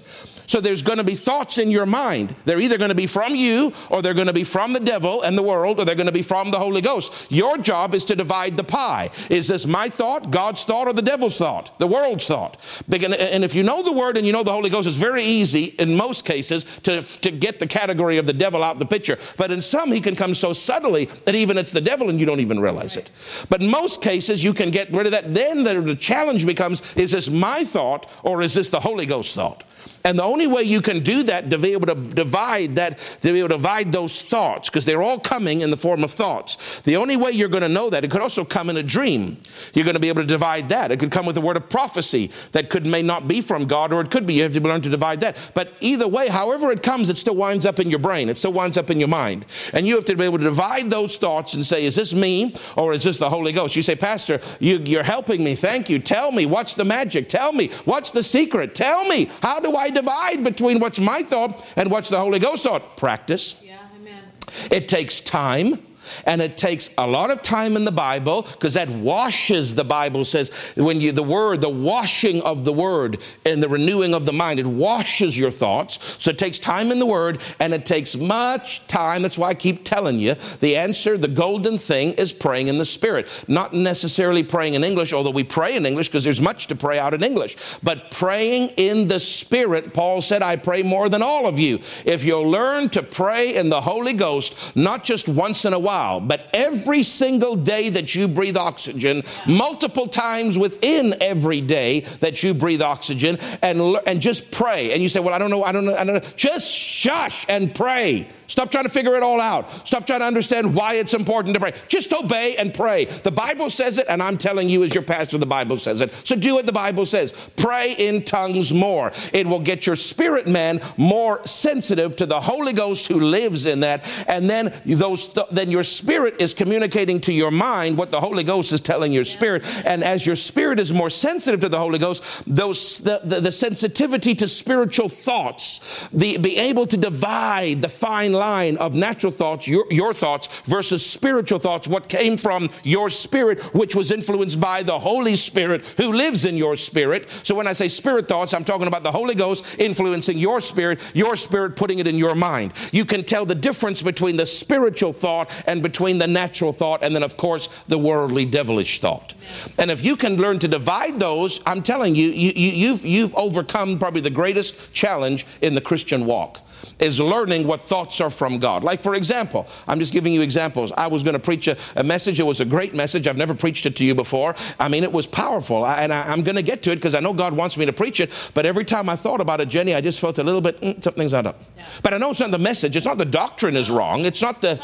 [0.52, 2.36] So there's going to be thoughts in your mind.
[2.44, 5.22] They're either going to be from you, or they're going to be from the devil
[5.22, 7.32] and the world, or they're going to be from the Holy Ghost.
[7.32, 9.12] Your job is to divide the pie.
[9.30, 12.58] Is this my thought, God's thought, or the devil's thought, the world's thought?
[12.92, 15.74] And if you know the Word and you know the Holy Ghost, it's very easy
[15.80, 19.18] in most cases to, to get the category of the devil out of the picture.
[19.38, 22.26] But in some, he can come so subtly that even it's the devil and you
[22.26, 23.10] don't even realize it.
[23.48, 25.34] But in most cases, you can get rid of that.
[25.34, 29.64] Then the challenge becomes is this my thought, or is this the Holy Ghost thought?
[30.04, 33.34] And the only way you can do that to be able to divide that, to
[33.34, 36.82] be able to divide those thoughts, because they're all coming in the form of thoughts.
[36.82, 39.38] The only way you're going to know that, it could also come in a dream.
[39.74, 40.92] You're going to be able to divide that.
[40.92, 43.94] It could come with a word of prophecy that could may not be from God,
[43.94, 44.34] or it could be.
[44.34, 45.38] You have to learn to divide that.
[45.54, 48.30] But either way, however it comes, it still winds up in your brain.
[48.30, 49.46] It still winds up in your mind.
[49.74, 52.56] And you have to be able to divide those thoughts and say, is this me
[52.76, 53.76] or is this the Holy Ghost?
[53.76, 55.54] You say, Pastor, you, you're helping me.
[55.54, 56.00] Thank you.
[56.00, 57.30] Tell me what's the magic.
[57.30, 58.74] Tell me what's the secret.
[58.74, 62.64] Tell me how do I divide between what's my thought and what's the Holy Ghost
[62.64, 62.98] thought?
[62.98, 63.56] Practice.
[63.62, 64.24] Yeah, amen.
[64.72, 65.86] It takes time.
[66.26, 70.26] And it takes a lot of time in the Bible because that washes, the Bible
[70.26, 74.34] says, when you, the word, the washing of the word and the renewing of the
[74.34, 76.18] mind, it washes your thoughts.
[76.24, 79.22] So it takes time in the word and it takes much time.
[79.22, 82.86] That's why I keep telling you the answer, the golden thing is praying in the
[82.86, 83.46] Spirit.
[83.48, 87.00] Not necessarily praying in English, although we pray in English because there's much to pray
[87.00, 89.94] out in English, but praying in the Spirit.
[89.94, 91.80] Paul said, I pray more than all of you.
[92.06, 96.01] If you'll learn to pray in the Holy Ghost, not just once in a while,
[96.20, 102.54] but every single day that you breathe oxygen, multiple times within every day that you
[102.54, 104.92] breathe oxygen, and, and just pray.
[104.94, 106.30] And you say, Well, I don't know, I don't know, I don't know.
[106.36, 108.28] Just shush and pray.
[108.52, 109.88] Stop trying to figure it all out.
[109.88, 111.72] Stop trying to understand why it's important to pray.
[111.88, 113.06] Just obey and pray.
[113.06, 116.14] The Bible says it, and I'm telling you, as your pastor, the Bible says it.
[116.28, 117.32] So do what the Bible says.
[117.56, 119.14] Pray in tongues more.
[119.32, 123.80] It will get your spirit man more sensitive to the Holy Ghost who lives in
[123.82, 124.26] that.
[124.28, 128.72] And then those then your spirit is communicating to your mind what the Holy Ghost
[128.72, 129.66] is telling your spirit.
[129.86, 133.52] And as your spirit is more sensitive to the Holy Ghost, those the, the, the
[133.52, 139.68] sensitivity to spiritual thoughts, the be able to divide the fine line of natural thoughts,
[139.68, 144.84] your, your thoughts, versus spiritual thoughts, what came from your spirit, which was influenced by
[144.84, 147.30] the Holy Spirit who lives in your spirit.
[147.44, 151.00] So when I say spirit thoughts, I'm talking about the Holy Ghost influencing your spirit,
[151.14, 152.74] your spirit putting it in your mind.
[152.92, 157.16] You can tell the difference between the spiritual thought and between the natural thought, and
[157.16, 159.34] then, of course, the worldly, devilish thought.
[159.78, 163.36] And if you can learn to divide those, I'm telling you, you, you you've, you've
[163.36, 166.60] overcome probably the greatest challenge in the Christian walk
[167.00, 168.84] is learning what thoughts are from God.
[168.84, 170.92] Like, for example, I'm just giving you examples.
[170.92, 172.40] I was going to preach a, a, message.
[172.40, 173.28] It was a great message.
[173.28, 174.56] I've never preached it to you before.
[174.80, 175.84] I mean, it was powerful.
[175.84, 177.86] I, and I, am going to get to it because I know God wants me
[177.86, 178.32] to preach it.
[178.54, 181.04] But every time I thought about it, Jenny, I just felt a little bit, mm,
[181.04, 181.60] something's not up.
[181.78, 181.86] Yeah.
[182.04, 182.96] But I know it's not the message.
[182.96, 184.26] It's not the doctrine is wrong.
[184.26, 184.80] It's not the,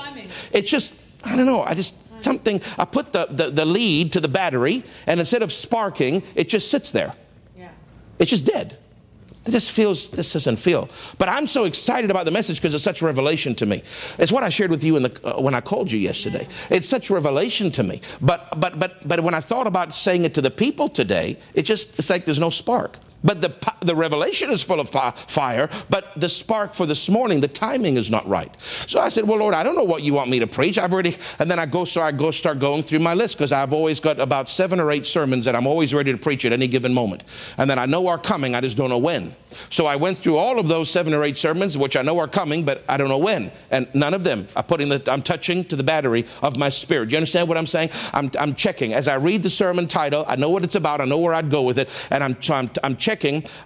[0.51, 0.76] it's just,
[1.27, 1.61] I don't know.
[1.61, 5.51] I just, something, I put the, the, the lead to the battery, and instead of
[5.51, 7.13] sparking, it just sits there.
[7.57, 7.69] Yeah.
[8.17, 8.77] It's just dead.
[9.43, 10.89] This feels, this doesn't feel.
[11.17, 13.81] But I'm so excited about the message because it's such revelation to me.
[14.19, 16.47] It's what I shared with you in the, uh, when I called you yesterday.
[16.69, 18.01] It's such revelation to me.
[18.21, 21.63] But, but, but, but when I thought about saying it to the people today, it
[21.63, 22.97] just, it's like there's no spark.
[23.23, 27.47] But the, the revelation is full of fire, but the spark for this morning, the
[27.47, 28.55] timing is not right.
[28.85, 30.77] So I said, Well, Lord, I don't know what you want me to preach.
[30.77, 33.51] I've already, and then I go, so I go start going through my list because
[33.51, 36.53] I've always got about seven or eight sermons that I'm always ready to preach at
[36.53, 37.23] any given moment.
[37.57, 39.35] And then I know are coming, I just don't know when.
[39.69, 42.27] So I went through all of those seven or eight sermons, which I know are
[42.27, 43.51] coming, but I don't know when.
[43.71, 47.07] And none of them are putting the, I'm touching to the battery of my spirit.
[47.09, 47.89] Do you understand what I'm saying?
[48.13, 48.93] I'm, I'm checking.
[48.93, 51.49] As I read the sermon title, I know what it's about, I know where I'd
[51.49, 53.06] go with it, and I'm, I'm, I'm checking,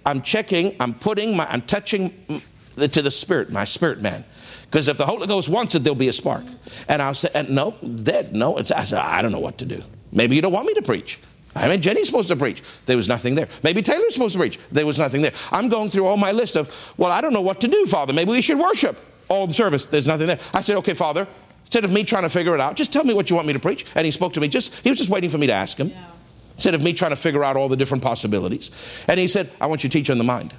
[0.06, 2.42] I'm checking, I'm putting my, I'm touching
[2.76, 4.24] to the spirit, my spirit man.
[4.64, 6.44] Because if the Holy Ghost wants it, there'll be a spark.
[6.88, 8.34] And I'll say, and no, dead.
[8.34, 9.82] No, it's, I said, I don't know what to do.
[10.10, 11.18] Maybe you don't want me to preach.
[11.54, 12.62] I mean, Jenny's supposed to preach.
[12.86, 13.48] There was nothing there.
[13.62, 14.58] Maybe Taylor's supposed to preach.
[14.70, 15.32] There was nothing there.
[15.50, 18.14] I'm going through all my list of, well, I don't know what to do, Father.
[18.14, 19.84] Maybe we should worship all the service.
[19.84, 20.40] There's nothing there.
[20.54, 21.28] I said, okay, Father,
[21.60, 23.52] instead of me trying to figure it out, just tell me what you want me
[23.52, 23.84] to preach.
[23.94, 24.48] And he spoke to me.
[24.48, 25.88] Just he was just waiting for me to ask him.
[25.88, 26.11] Yeah.
[26.62, 28.70] Instead of me trying to figure out all the different possibilities.
[29.08, 30.54] And he said, I want you to teach on the mind.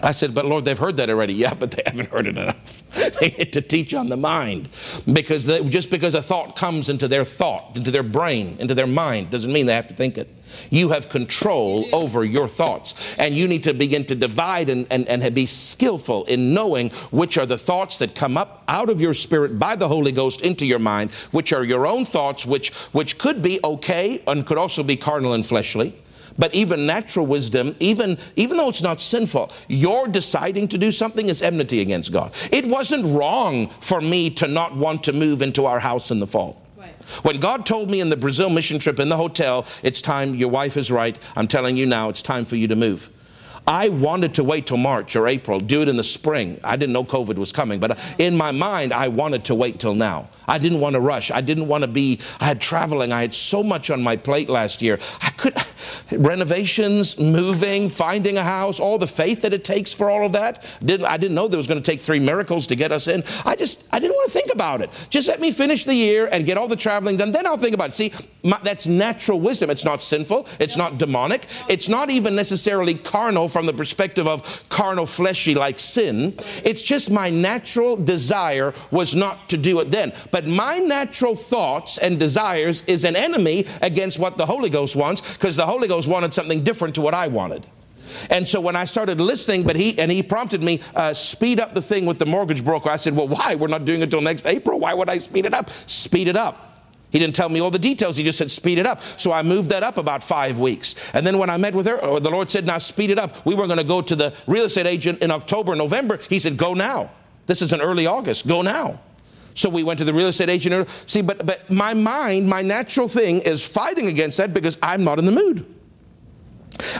[0.00, 1.34] I said, but Lord, they've heard that already.
[1.46, 2.88] Yeah, but they haven't heard it enough.
[3.18, 4.68] they need to teach on the mind.
[5.12, 8.86] Because they, just because a thought comes into their thought, into their brain, into their
[8.86, 10.32] mind, doesn't mean they have to think it.
[10.70, 13.16] You have control over your thoughts.
[13.18, 17.38] And you need to begin to divide and, and, and be skillful in knowing which
[17.38, 20.66] are the thoughts that come up out of your spirit by the Holy Ghost into
[20.66, 24.82] your mind, which are your own thoughts, which, which could be okay and could also
[24.82, 25.94] be carnal and fleshly
[26.38, 31.28] but even natural wisdom, even, even though it's not sinful, your deciding to do something
[31.28, 32.32] is enmity against God.
[32.52, 36.26] It wasn't wrong for me to not want to move into our house in the
[36.26, 36.65] fall.
[37.22, 40.50] When God told me in the Brazil mission trip in the hotel, it's time, your
[40.50, 43.10] wife is right, I'm telling you now, it's time for you to move.
[43.66, 46.60] I wanted to wait till March or April, do it in the spring.
[46.62, 49.94] I didn't know COVID was coming, but in my mind, I wanted to wait till
[49.94, 50.28] now.
[50.48, 51.30] I didn't want to rush.
[51.30, 53.12] I didn't want to be, I had traveling.
[53.12, 54.98] I had so much on my plate last year.
[55.22, 55.56] I could,
[56.12, 60.64] renovations, moving, finding a house, all the faith that it takes for all of that.
[60.84, 63.22] Didn't, I didn't know there was going to take three miracles to get us in.
[63.44, 64.90] I just, I didn't want to think about it.
[65.10, 67.32] Just let me finish the year and get all the traveling done.
[67.32, 67.92] Then I'll think about it.
[67.92, 69.70] See, my, that's natural wisdom.
[69.70, 70.46] It's not sinful.
[70.60, 71.46] It's not demonic.
[71.68, 76.34] It's not even necessarily carnal from the perspective of carnal, fleshy like sin.
[76.64, 80.12] It's just my natural desire was not to do it then.
[80.30, 85.20] But my natural thoughts and desires is an enemy against what the Holy Ghost wants
[85.34, 87.64] because the Holy Ghost wanted something different to what I wanted.
[88.30, 91.74] And so when I started listening, but he and he prompted me, uh, speed up
[91.74, 92.90] the thing with the mortgage broker.
[92.90, 93.54] I said, well, why?
[93.54, 94.80] We're not doing it until next April.
[94.80, 95.70] Why would I speed it up?
[95.70, 96.66] Speed it up.
[97.10, 98.16] He didn't tell me all the details.
[98.16, 99.00] He just said, speed it up.
[99.00, 100.94] So I moved that up about five weeks.
[101.14, 103.46] And then when I met with her, uh, the Lord said, now speed it up.
[103.46, 106.18] We were going to go to the real estate agent in October, November.
[106.28, 107.10] He said, go now.
[107.46, 108.46] This is in early August.
[108.46, 109.00] Go now.
[109.56, 110.88] So we went to the real estate agent.
[111.06, 115.18] See, but, but my mind, my natural thing is fighting against that because I'm not
[115.18, 115.66] in the mood.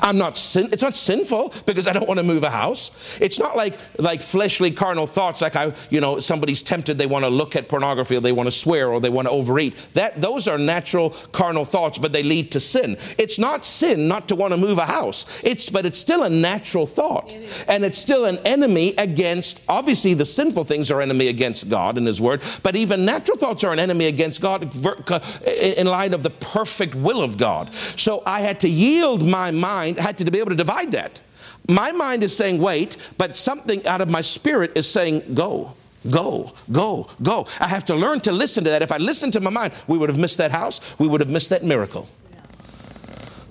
[0.03, 2.91] I'm not sin, it's not sinful because I don't want to move a house.
[3.21, 7.25] It's not like like fleshly carnal thoughts like I, you know, somebody's tempted they want
[7.25, 9.77] to look at pornography or they want to swear or they want to overeat.
[9.95, 12.97] That those are natural carnal thoughts but they lead to sin.
[13.19, 15.27] It's not sin not to want to move a house.
[15.43, 17.35] It's but it's still a natural thought.
[17.69, 22.07] and it's still an enemy against obviously the sinful things are enemy against God and
[22.07, 26.23] his word, but even natural thoughts are an enemy against God uh, in light of
[26.23, 27.73] the perfect will of God.
[27.75, 31.21] So I had to yield my mind mind had to be able to divide that.
[31.69, 35.75] My mind is saying wait, but something out of my spirit is saying go.
[36.09, 37.49] Go, go, go.
[37.59, 38.81] I have to learn to listen to that.
[38.81, 40.81] If I listened to my mind, we would have missed that house.
[41.01, 42.09] We would have missed that miracle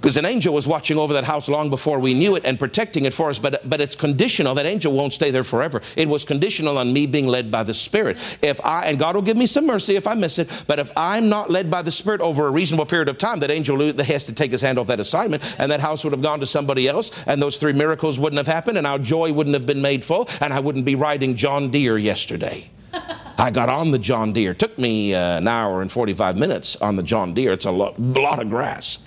[0.05, 3.05] because an angel was watching over that house long before we knew it and protecting
[3.05, 3.39] it for us.
[3.39, 4.53] But, but it's conditional.
[4.53, 5.81] That angel won't stay there forever.
[5.95, 8.19] It was conditional on me being led by the Spirit.
[8.43, 10.91] If I, and God will give me some mercy if I miss it, but if
[10.95, 14.27] I'm not led by the Spirit over a reasonable period of time, that angel has
[14.27, 16.87] to take his hand off that assignment and that house would have gone to somebody
[16.87, 20.05] else and those three miracles wouldn't have happened and our joy wouldn't have been made
[20.05, 22.69] full and I wouldn't be riding John Deere yesterday.
[23.39, 24.51] I got on the John Deere.
[24.51, 27.53] It took me uh, an hour and 45 minutes on the John Deere.
[27.53, 28.99] It's a lot, lot of grass.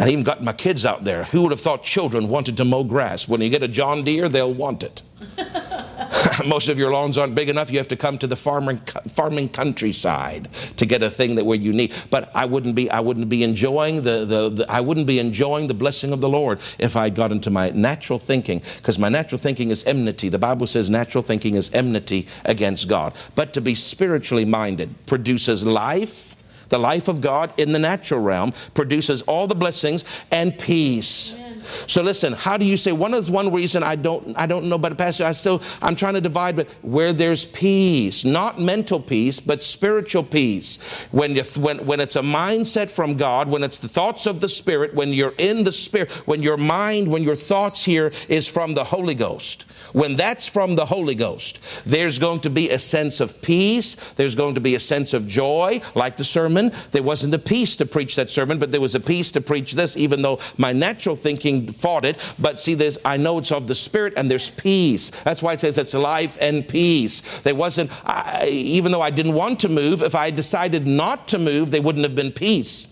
[0.00, 1.24] And I even got my kids out there.
[1.24, 3.28] Who would have thought children wanted to mow grass?
[3.28, 5.02] When you get a John Deere, they'll want it.
[6.46, 7.70] Most of your lawns aren't big enough.
[7.70, 11.58] You have to come to the farming, farming countryside to get a thing that where
[11.58, 11.92] you need.
[12.08, 15.66] But I wouldn't be, I wouldn't be enjoying the, the, the I wouldn't be enjoying
[15.66, 19.38] the blessing of the Lord if I got into my natural thinking, because my natural
[19.38, 20.30] thinking is enmity.
[20.30, 23.12] The Bible says natural thinking is enmity against God.
[23.34, 26.29] But to be spiritually minded produces life
[26.70, 31.34] the life of God in the natural realm produces all the blessings and peace.
[31.86, 34.78] So listen, how do you say one is one reason I don't I don't know,
[34.78, 39.40] but Pastor, I still I'm trying to divide, but where there's peace, not mental peace,
[39.40, 40.78] but spiritual peace.
[41.10, 44.48] When you when when it's a mindset from God, when it's the thoughts of the
[44.48, 48.74] Spirit, when you're in the Spirit, when your mind, when your thoughts here is from
[48.74, 49.64] the Holy Ghost.
[49.92, 53.96] When that's from the Holy Ghost, there's going to be a sense of peace.
[54.14, 56.70] There's going to be a sense of joy, like the sermon.
[56.92, 59.72] There wasn't a peace to preach that sermon, but there was a peace to preach
[59.72, 62.16] this, even though my natural thinking fought it.
[62.38, 65.10] But see, there's, I know it's of the Spirit and there's peace.
[65.24, 67.40] That's why it says it's life and peace.
[67.40, 71.38] There wasn't, I, even though I didn't want to move, if I decided not to
[71.38, 72.88] move, there wouldn't have been peace.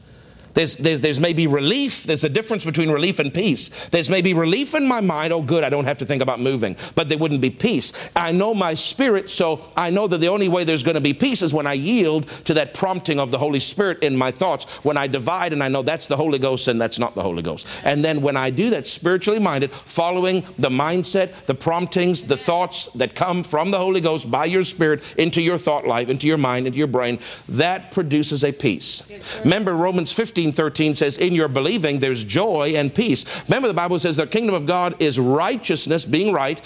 [0.59, 2.03] There's, there's, there's maybe relief.
[2.03, 3.68] There's a difference between relief and peace.
[3.90, 5.33] There's maybe relief in my mind.
[5.33, 6.75] Oh, good, I don't have to think about moving.
[6.97, 7.92] But there wouldn't be peace.
[8.16, 11.14] I know my spirit, so I know that the only way there's going to be
[11.14, 14.64] peace is when I yield to that prompting of the Holy Spirit in my thoughts.
[14.85, 17.42] When I divide and I know that's the Holy Ghost and that's not the Holy
[17.42, 17.68] Ghost.
[17.85, 22.87] And then when I do that, spiritually minded, following the mindset, the promptings, the thoughts
[22.97, 26.37] that come from the Holy Ghost by your spirit into your thought life, into your
[26.37, 29.05] mind, into your brain, that produces a peace.
[29.44, 33.24] Remember Romans 15 13 says, In your believing, there's joy and peace.
[33.48, 36.61] Remember, the Bible says the kingdom of God is righteousness, being right,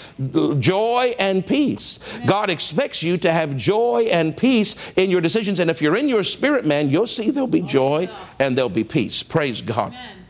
[0.59, 1.99] joy and peace.
[2.15, 2.27] Amen.
[2.27, 5.59] God expects you to have joy and peace in your decisions.
[5.59, 8.83] And if you're in your spirit, man, you'll see there'll be joy and there'll be
[8.83, 9.23] peace.
[9.23, 9.93] Praise God.
[9.93, 10.23] Amen.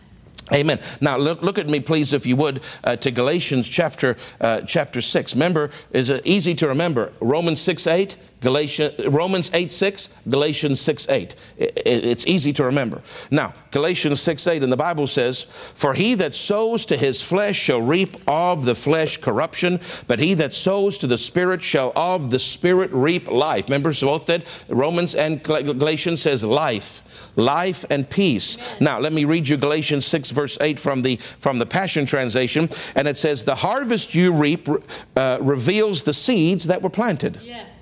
[0.51, 0.79] Amen.
[0.99, 5.01] Now look, look at me, please, if you would, uh, to Galatians chapter uh, chapter
[5.01, 5.33] six.
[5.33, 7.13] Remember, is it easy to remember?
[7.21, 11.35] Romans six eight, Galatians, Romans 8 6, Galatians 6 8.
[11.57, 13.01] it's easy to remember.
[13.31, 17.57] Now, Galatians 6 8, and the Bible says, For he that sows to his flesh
[17.57, 22.31] shall reap of the flesh corruption, but he that sows to the Spirit shall of
[22.31, 23.65] the Spirit reap life.
[23.65, 28.57] Remember, so both that Romans and Galatians says life, life and peace.
[28.57, 28.77] Amen.
[28.81, 32.67] Now, let me read you Galatians 6 verse 8 from the, from the Passion Translation,
[32.95, 34.67] and it says, The harvest you reap
[35.15, 37.39] uh, reveals the seeds that were planted.
[37.41, 37.72] Yes.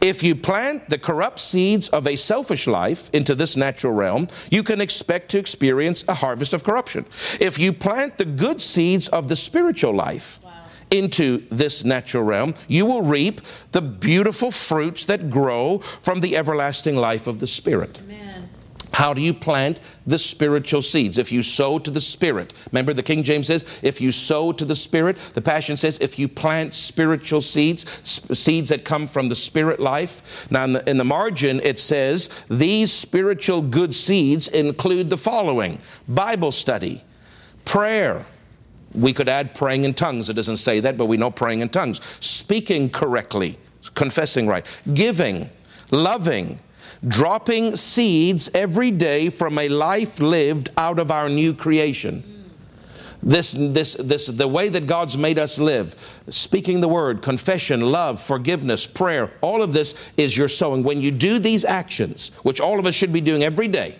[0.00, 4.62] If you plant the corrupt seeds of a selfish life into this natural realm, you
[4.62, 7.06] can expect to experience a harvest of corruption.
[7.40, 10.40] If you plant the good seeds of the spiritual life,
[10.90, 13.40] into this natural realm, you will reap
[13.72, 18.00] the beautiful fruits that grow from the everlasting life of the Spirit.
[18.04, 18.23] Amen.
[18.94, 21.18] How do you plant the spiritual seeds?
[21.18, 22.52] If you sow to the Spirit.
[22.70, 25.16] Remember, the King James says, if you sow to the Spirit.
[25.34, 27.84] The Passion says, if you plant spiritual seeds,
[28.38, 30.48] seeds that come from the Spirit life.
[30.50, 35.80] Now, in the, in the margin, it says, these spiritual good seeds include the following
[36.06, 37.02] Bible study,
[37.64, 38.24] prayer,
[38.94, 40.30] We could add praying in tongues.
[40.30, 42.00] It doesn't say that, but we know praying in tongues.
[42.24, 43.58] Speaking correctly,
[43.94, 45.50] confessing right, giving,
[45.90, 46.60] loving,
[47.06, 52.22] dropping seeds every day from a life lived out of our new creation.
[53.22, 55.96] This, this, this, the way that God's made us live,
[56.28, 60.82] speaking the word, confession, love, forgiveness, prayer, all of this is your sowing.
[60.82, 63.96] When you do these actions, which all of us should be doing every day,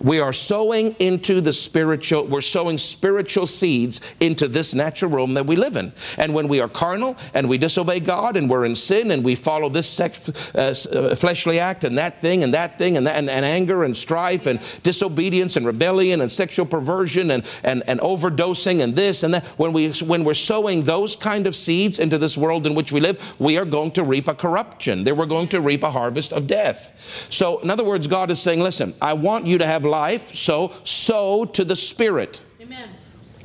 [0.00, 5.46] we are sowing into the spiritual, we're sowing spiritual seeds into this natural realm that
[5.46, 5.92] we live in.
[6.16, 9.34] And when we are carnal and we disobey God and we're in sin and we
[9.34, 13.16] follow this sex, uh, uh, fleshly act and that thing and that thing and, that,
[13.16, 18.00] and, and, anger and strife and disobedience and rebellion and sexual perversion and, and, and
[18.00, 22.18] overdosing and this and that, when, we, when we're sowing those kind of seeds into
[22.18, 25.04] this world in which we live, we are going to reap a corruption.
[25.04, 27.26] There we're going to reap a harvest of death.
[27.30, 30.72] So, in other words, God is saying, listen, I want you to have life, so
[30.84, 32.40] sow to the Spirit.
[32.60, 32.90] Amen.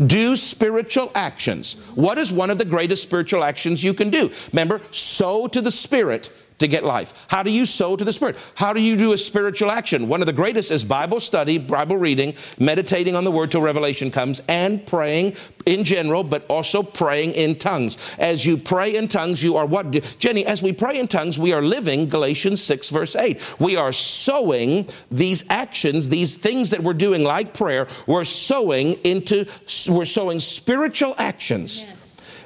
[0.06, 1.76] Do spiritual actions.
[1.96, 4.32] What is one of the greatest spiritual actions you can do?
[4.52, 7.26] Remember, sow to the Spirit to get life.
[7.30, 8.38] How do you sow to the Spirit?
[8.56, 10.08] How do you do a spiritual action?
[10.08, 14.12] One of the greatest is Bible study, Bible reading, meditating on the Word till revelation
[14.12, 15.36] comes, and praying
[15.66, 18.16] in general, but also praying in tongues.
[18.20, 19.92] As you pray in tongues, you are what?
[20.20, 23.60] Jenny, as we pray in tongues, we are living Galatians 6, verse 8.
[23.60, 29.46] We are sowing these actions, these things that we're doing like prayer, we're sowing into,
[29.90, 31.84] we're sowing spiritual actions.
[31.84, 31.98] Amen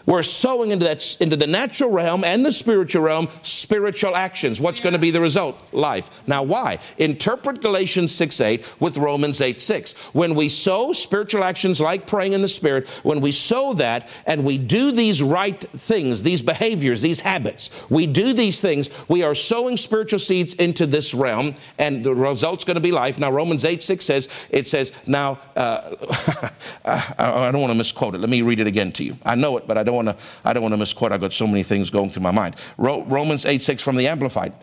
[0.08, 4.60] we're sowing into that into the natural realm and the spiritual realm spiritual actions.
[4.60, 4.86] What's yeah.
[4.86, 5.74] going to be the result?
[5.74, 6.26] Life.
[6.28, 6.80] Now, why?
[6.98, 9.94] Interpret Galatians 6 8 with Romans 8 6.
[10.14, 14.46] When we sow spiritual actions like praying in the Spirit, when we sow that and
[14.46, 19.36] we do these right things, these behaviors, these habits, we do these things, we are
[19.36, 23.20] sowing spiritual seeds into this realm, and the result's going to be life.
[23.20, 25.96] Now, Romans 8 6 says, it says, now, uh,
[26.86, 28.20] I don't want to misquote it.
[28.20, 29.18] Let me read it again to you.
[29.26, 31.12] I know it, but I don't want to I don't want to misquote.
[31.12, 32.56] I've got so many things going through my mind.
[32.78, 34.54] Romans 8 6 from the Amplified.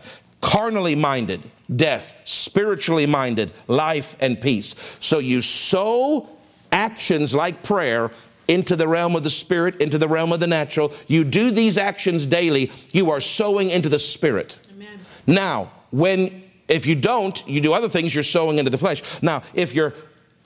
[0.40, 4.74] Carnally minded, death, spiritually minded, life and peace.
[5.00, 6.28] So you sow
[6.70, 8.10] actions like prayer
[8.46, 10.92] into the realm of the spirit, into the realm of the natural.
[11.06, 14.58] You do these actions daily, you are sowing into the spirit.
[14.70, 14.98] Amen.
[15.26, 19.02] Now, when if you don't, you do other things, you're sowing into the flesh.
[19.22, 19.94] Now, if you're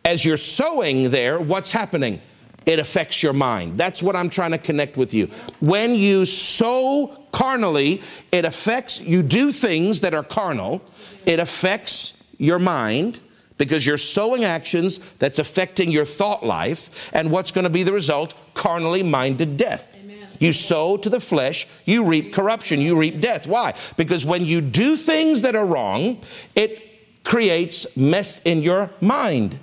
[0.05, 2.21] as you're sowing there, what's happening?
[2.69, 3.79] It affects your mind.
[3.79, 5.29] That's what I'm trying to connect with you.
[5.61, 10.83] When you sow carnally, it affects, you do things that are carnal,
[11.25, 13.21] it affects your mind
[13.57, 17.11] because you're sowing actions that's affecting your thought life.
[17.15, 18.35] And what's going to be the result?
[18.53, 19.97] Carnally minded death.
[20.39, 23.47] You sow to the flesh, you reap corruption, you reap death.
[23.47, 23.75] Why?
[23.97, 26.21] Because when you do things that are wrong,
[26.55, 29.59] it creates mess in your mind.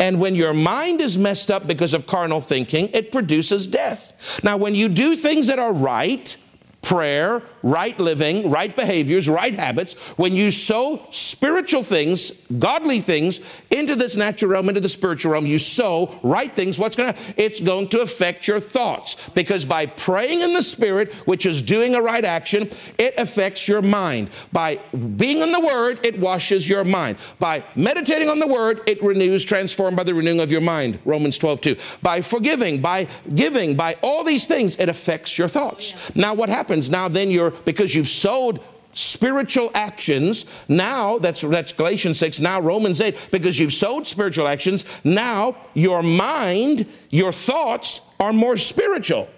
[0.00, 4.40] And when your mind is messed up because of carnal thinking, it produces death.
[4.44, 6.36] Now, when you do things that are right,
[6.82, 13.94] prayer, right living, right behaviors, right habits, when you sow spiritual things, godly things, into
[13.94, 17.60] this natural realm, into the spiritual realm, you sow right things, what's going to It's
[17.60, 19.16] going to affect your thoughts.
[19.30, 23.82] Because by praying in the Spirit, which is doing a right action, it affects your
[23.82, 24.30] mind.
[24.52, 24.76] By
[25.16, 27.18] being in the Word, it washes your mind.
[27.38, 31.00] By meditating on the Word, it renews, transformed by the renewing of your mind.
[31.04, 31.76] Romans 12, 2.
[32.02, 35.92] By forgiving, by giving, by all these things, it affects your thoughts.
[36.14, 36.22] Yeah.
[36.22, 36.67] Now, what happens?
[36.68, 38.60] Now, then you're because you've sowed
[38.94, 44.84] spiritual actions now that's that's galatians 6 now romans 8 because you've sowed spiritual actions
[45.04, 49.28] now your mind your thoughts are more spiritual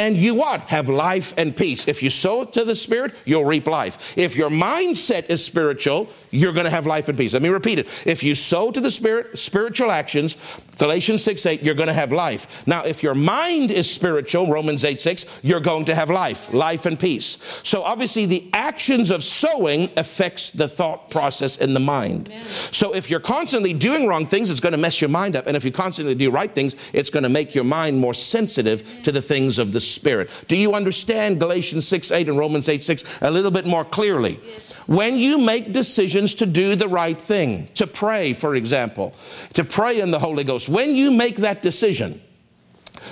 [0.00, 0.62] and you what?
[0.62, 1.86] Have life and peace.
[1.86, 4.16] If you sow to the Spirit, you'll reap life.
[4.16, 7.34] If your mindset is spiritual, you're going to have life and peace.
[7.34, 8.06] Let me repeat it.
[8.06, 10.38] If you sow to the Spirit, spiritual actions,
[10.80, 12.66] Galatians 6 8, you're going to have life.
[12.66, 16.86] Now, if your mind is spiritual, Romans 8 6, you're going to have life, life
[16.86, 17.36] and peace.
[17.62, 22.30] So obviously, the actions of sowing affects the thought process in the mind.
[22.30, 22.46] Amen.
[22.46, 25.46] So if you're constantly doing wrong things, it's going to mess your mind up.
[25.46, 28.80] And if you constantly do right things, it's going to make your mind more sensitive
[28.80, 29.02] Amen.
[29.02, 30.30] to the things of the Spirit.
[30.48, 34.40] Do you understand Galatians 6 8 and Romans 8 6 a little bit more clearly?
[34.42, 34.79] Yes.
[34.90, 39.14] When you make decisions to do the right thing, to pray, for example,
[39.52, 42.20] to pray in the Holy Ghost, when you make that decision,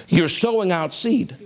[0.09, 1.37] you're sowing out seed.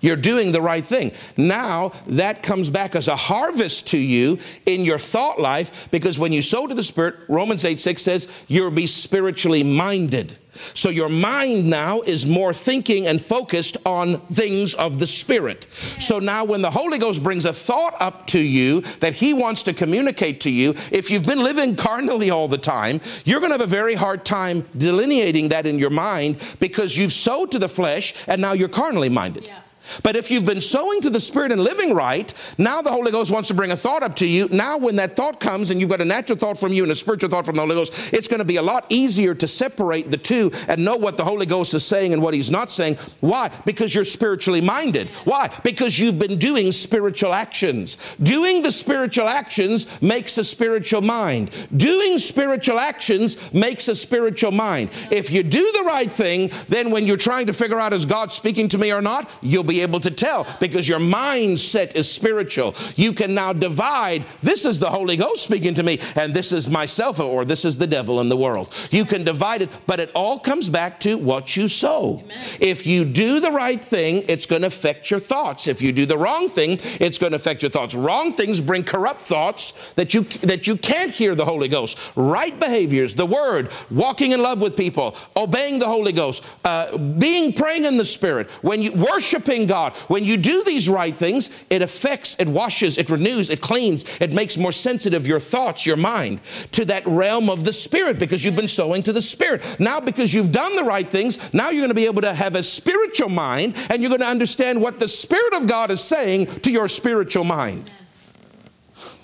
[0.00, 1.12] You're doing the right thing.
[1.36, 6.32] Now that comes back as a harvest to you in your thought life because when
[6.32, 10.36] you sow to the Spirit, Romans 8 6 says, you'll be spiritually minded.
[10.74, 15.66] So your mind now is more thinking and focused on things of the Spirit.
[15.98, 19.62] So now when the Holy Ghost brings a thought up to you that He wants
[19.64, 23.58] to communicate to you, if you've been living carnally all the time, you're going to
[23.58, 27.68] have a very hard time delineating that in your mind because you've sowed to the
[27.68, 29.46] flesh and now you're carnally minded.
[29.46, 29.60] Yeah.
[30.02, 33.30] But if you've been sowing to the Spirit and living right, now the Holy Ghost
[33.30, 34.48] wants to bring a thought up to you.
[34.50, 36.96] Now, when that thought comes and you've got a natural thought from you and a
[36.96, 40.10] spiritual thought from the Holy Ghost, it's going to be a lot easier to separate
[40.10, 42.96] the two and know what the Holy Ghost is saying and what He's not saying.
[43.20, 43.50] Why?
[43.64, 45.10] Because you're spiritually minded.
[45.24, 45.50] Why?
[45.62, 47.96] Because you've been doing spiritual actions.
[48.22, 51.50] Doing the spiritual actions makes a spiritual mind.
[51.76, 54.90] Doing spiritual actions makes a spiritual mind.
[55.10, 58.32] If you do the right thing, then when you're trying to figure out is God
[58.32, 62.74] speaking to me or not, you'll be able to tell because your mindset is spiritual.
[62.96, 66.70] You can now divide this is the Holy Ghost speaking to me, and this is
[66.70, 68.74] myself, or this is the devil in the world.
[68.90, 72.20] You can divide it, but it all comes back to what you sow.
[72.24, 72.38] Amen.
[72.60, 75.66] If you do the right thing, it's going to affect your thoughts.
[75.66, 77.94] If you do the wrong thing, it's going to affect your thoughts.
[77.94, 81.98] Wrong things bring corrupt thoughts that you that you can't hear the Holy Ghost.
[82.16, 87.52] Right behaviors, the Word, walking in love with people, obeying the Holy Ghost, uh, being
[87.52, 89.94] praying in the Spirit, when you worshiping God.
[90.08, 94.32] When you do these right things, it affects, it washes, it renews, it cleans, it
[94.32, 96.40] makes more sensitive your thoughts, your mind
[96.72, 99.62] to that realm of the Spirit because you've been sowing to the Spirit.
[99.78, 102.54] Now, because you've done the right things, now you're going to be able to have
[102.54, 106.46] a spiritual mind and you're going to understand what the Spirit of God is saying
[106.60, 107.90] to your spiritual mind.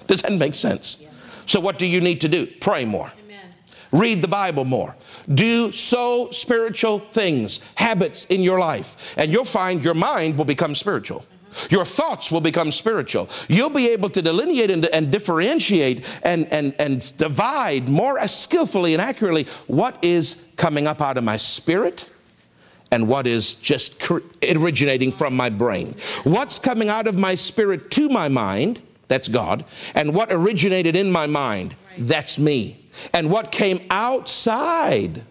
[0.07, 0.99] Does that make sense?
[1.01, 1.43] Yes.
[1.47, 2.47] So, what do you need to do?
[2.47, 3.13] Pray more.
[3.25, 3.55] Amen.
[3.93, 4.97] Read the Bible more.
[5.33, 10.75] Do sow spiritual things, habits in your life, and you'll find your mind will become
[10.75, 11.25] spiritual.
[11.71, 13.29] Your thoughts will become spiritual.
[13.49, 19.03] You'll be able to delineate and, and, differentiate and, and, and divide more skillfully and
[19.03, 22.11] accurately what is coming up out of my spirit
[22.91, 24.11] and what is just
[24.43, 25.95] originating from my brain.
[26.25, 29.65] What's coming out of my spirit to my mind, that's God,
[29.95, 32.86] and what originated in my mind, that's me.
[33.13, 35.25] And what came outside,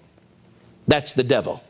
[0.88, 1.64] that's the devil.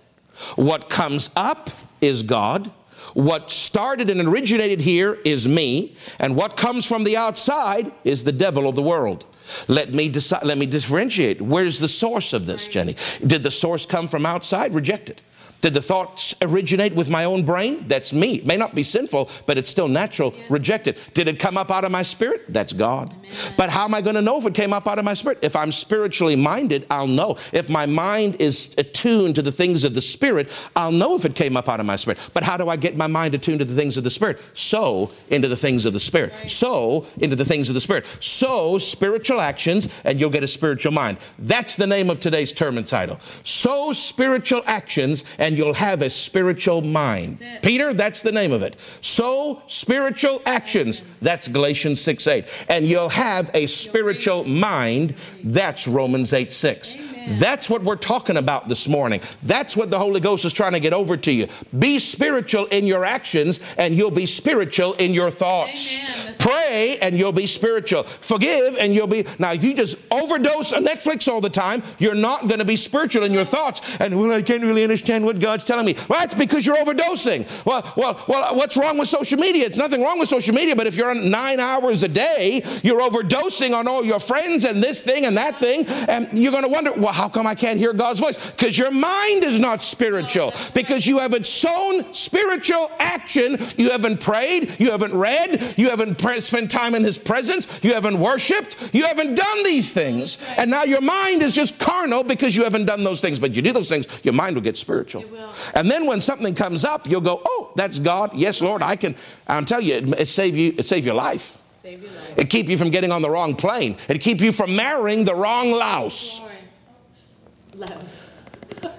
[0.55, 1.69] What comes up
[2.01, 2.71] is God.
[3.13, 5.95] What started and originated here is me.
[6.19, 9.25] And what comes from the outside is the devil of the world.
[9.67, 11.39] Let me decide, let me differentiate.
[11.41, 12.95] Where's the source of this, Jenny?
[13.25, 14.73] Did the source come from outside?
[14.73, 15.21] Reject it.
[15.65, 17.87] Did the thoughts originate with my own brain?
[17.87, 18.35] That's me.
[18.35, 20.31] It may not be sinful, but it's still natural.
[20.37, 20.51] Yes.
[20.51, 20.95] Reject it.
[21.15, 22.43] Did it come up out of my spirit?
[22.49, 23.09] That's God.
[23.09, 23.53] Amen.
[23.57, 25.39] But how am I going to know if it came up out of my spirit?
[25.41, 27.37] If I'm spiritually minded, I'll know.
[27.51, 31.33] If my mind is attuned to the things of the spirit, I'll know if it
[31.33, 32.19] came up out of my spirit.
[32.35, 34.39] But how do I get my mind attuned to the things of the spirit?
[34.53, 36.31] Sow into the things of the spirit.
[36.31, 36.51] Right.
[36.51, 38.05] Sow into the things of the spirit.
[38.19, 41.17] Sow spiritual actions, and you'll get a spiritual mind.
[41.39, 43.19] That's the name of today's term and title.
[43.43, 47.41] Sow spiritual actions, and and you'll have a spiritual mind.
[47.61, 48.75] Peter, that's the name of it.
[48.99, 52.45] Sow, spiritual actions, that's Galatians 6 8.
[52.67, 56.97] And you'll have a spiritual mind, that's Romans 8 6.
[57.39, 59.21] That's what we're talking about this morning.
[59.43, 61.47] That's what the Holy Ghost is trying to get over to you.
[61.77, 65.97] Be spiritual in your actions, and you'll be spiritual in your thoughts.
[66.37, 66.64] Pray,
[67.01, 68.03] and you'll be spiritual.
[68.03, 69.25] Forgive, and you'll be.
[69.37, 72.75] Now, if you just overdose on Netflix all the time, you're not going to be
[72.75, 73.97] spiritual in your thoughts.
[73.99, 75.95] And, well, I can't really understand what God's telling me.
[76.09, 77.47] Well, that's because you're overdosing.
[77.65, 79.65] Well, well, well, what's wrong with social media?
[79.65, 83.01] It's nothing wrong with social media, but if you're on nine hours a day, you're
[83.01, 86.69] overdosing on all your friends and this thing and that thing, and you're going to
[86.69, 88.51] wonder, well, how come I can't hear God's voice?
[88.51, 90.45] Because your mind is not spiritual.
[90.45, 93.57] Oh, because you haven't sown spiritual action.
[93.77, 94.75] You haven't prayed.
[94.79, 95.75] You haven't read.
[95.77, 97.67] You haven't spent time in His presence.
[97.83, 98.91] You haven't worshiped.
[98.93, 100.37] You haven't done these things.
[100.57, 103.39] And now your mind is just carnal because you haven't done those things.
[103.39, 105.25] But you do those things, your mind will get spiritual.
[105.73, 108.33] And then when something comes up, you'll go, oh, that's God.
[108.33, 109.15] Yes, Lord, I can.
[109.47, 111.57] I'll tell you, it, it save you, it save your life.
[111.73, 112.37] Save your life.
[112.37, 113.97] It keep you from getting on the wrong plane.
[114.09, 116.41] It keep you from marrying the wrong louse.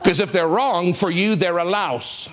[0.03, 2.29] Because if they're wrong for you, they're a louse.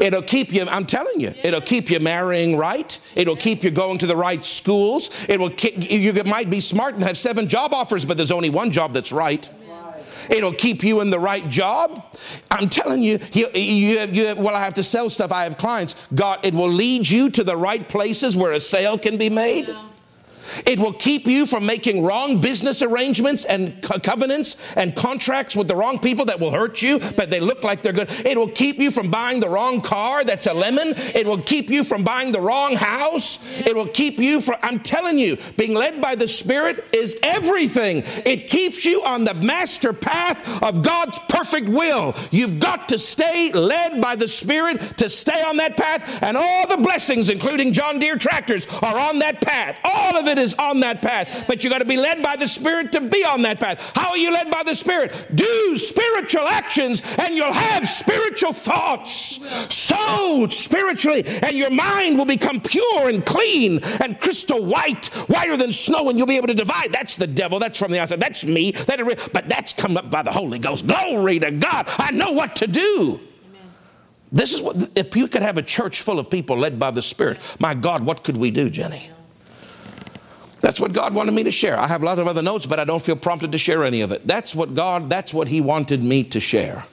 [0.00, 2.98] It'll keep you, I'm telling you, it'll keep you marrying right.
[3.14, 5.10] It'll keep you going to the right schools.
[5.28, 8.70] It will, you might be smart and have seven job offers, but there's only one
[8.70, 9.48] job that's right.
[10.30, 12.16] It'll keep you in the right job.
[12.50, 15.30] I'm telling you, you, you, you, well, I have to sell stuff.
[15.30, 15.94] I have clients.
[16.14, 19.74] God, it will lead you to the right places where a sale can be made.
[20.64, 25.68] It will keep you from making wrong business arrangements and co- covenants and contracts with
[25.68, 28.10] the wrong people that will hurt you, but they look like they're good.
[28.24, 30.94] It will keep you from buying the wrong car that's a lemon.
[30.96, 33.38] It will keep you from buying the wrong house.
[33.60, 38.02] It will keep you from, I'm telling you, being led by the Spirit is everything.
[38.24, 42.14] It keeps you on the master path of God's perfect will.
[42.30, 46.66] You've got to stay led by the Spirit to stay on that path, and all
[46.66, 49.78] the blessings, including John Deere tractors, are on that path.
[49.84, 52.48] All of it is on that path, but you got to be led by the
[52.48, 53.92] Spirit to be on that path.
[53.94, 55.14] How are you led by the Spirit?
[55.34, 59.40] Do spiritual actions, and you'll have spiritual thoughts.
[59.74, 65.72] So spiritually, and your mind will become pure and clean and crystal white, whiter than
[65.72, 66.92] snow, and you'll be able to divide.
[66.92, 67.58] That's the devil.
[67.58, 68.20] That's from the outside.
[68.20, 68.72] That's me.
[68.72, 68.96] That
[69.32, 70.86] but that's come up by the Holy Ghost.
[70.86, 71.86] Glory to God.
[71.98, 73.20] I know what to do.
[74.32, 77.02] This is what, if you could have a church full of people led by the
[77.02, 79.10] Spirit, my God, what could we do, Jenny?
[80.60, 81.78] That's what God wanted me to share.
[81.78, 84.00] I have a lot of other notes, but I don't feel prompted to share any
[84.00, 84.26] of it.
[84.26, 86.84] That's what God, that's what He wanted me to share.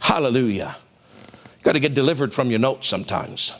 [0.00, 0.76] Hallelujah.
[1.62, 3.52] Got to get delivered from your notes sometimes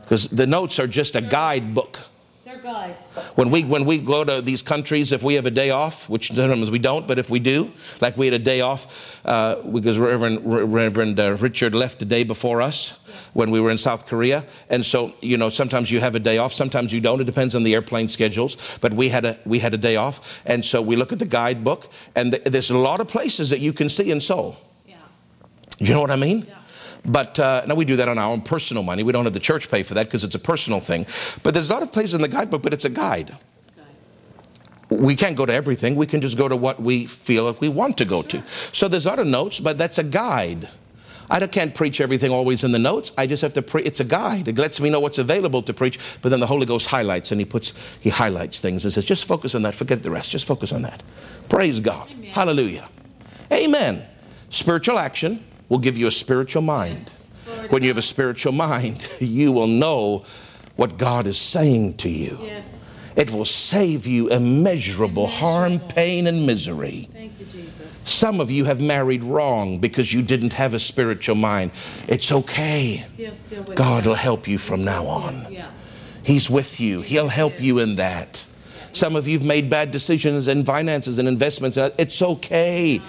[0.00, 2.00] because the notes are just a guidebook
[2.44, 2.98] They're guide.
[3.36, 6.32] When we when we go to these countries, if we have a day off, which
[6.32, 9.98] sometimes we don't, but if we do, like we had a day off uh, because
[9.98, 12.98] Reverend Reverend uh, Richard left the day before us
[13.32, 16.38] when we were in South Korea, and so you know sometimes you have a day
[16.38, 17.20] off, sometimes you don't.
[17.20, 18.56] It depends on the airplane schedules.
[18.80, 21.26] But we had a we had a day off, and so we look at the
[21.26, 24.56] guidebook, and th- there's a lot of places that you can see in Seoul.
[24.86, 24.96] Yeah.
[25.78, 26.46] You know what I mean?
[26.48, 26.58] Yeah.
[27.04, 29.02] But uh, now we do that on our own personal money.
[29.02, 31.06] We don't have the church pay for that because it's a personal thing.
[31.42, 33.36] But there's a lot of places in the guidebook, but it's a guide.
[34.88, 35.96] We can't go to everything.
[35.96, 38.42] We can just go to what we feel like we want to go to.
[38.72, 40.68] So there's a lot of notes, but that's a guide.
[41.32, 43.10] I can't preach everything always in the notes.
[43.16, 43.86] I just have to preach.
[43.86, 44.48] It's a guide.
[44.48, 45.98] It lets me know what's available to preach.
[46.20, 49.24] But then the Holy Ghost highlights and he puts, he highlights things and says, just
[49.24, 49.74] focus on that.
[49.74, 50.30] Forget the rest.
[50.30, 51.02] Just focus on that.
[51.48, 52.10] Praise God.
[52.10, 52.30] Amen.
[52.32, 52.86] Hallelujah.
[53.50, 54.04] Amen.
[54.50, 56.98] Spiritual action will give you a spiritual mind.
[56.98, 57.30] Yes.
[57.70, 60.24] When you have a spiritual mind, you will know
[60.76, 62.38] what God is saying to you.
[62.42, 62.91] Yes.
[63.14, 67.08] It will save you immeasurable, harm, pain, and misery.
[67.12, 67.94] Thank you, Jesus.
[67.94, 71.72] Some of you have married wrong because you didn't have a spiritual mind.
[72.08, 73.04] It's okay.
[73.74, 75.46] God will help you from now on.
[75.50, 75.68] Yeah.
[76.22, 78.46] He's with you, He'll help you in that.
[78.92, 81.76] Some of you have made bad decisions in finances and investments.
[81.76, 83.02] It's okay.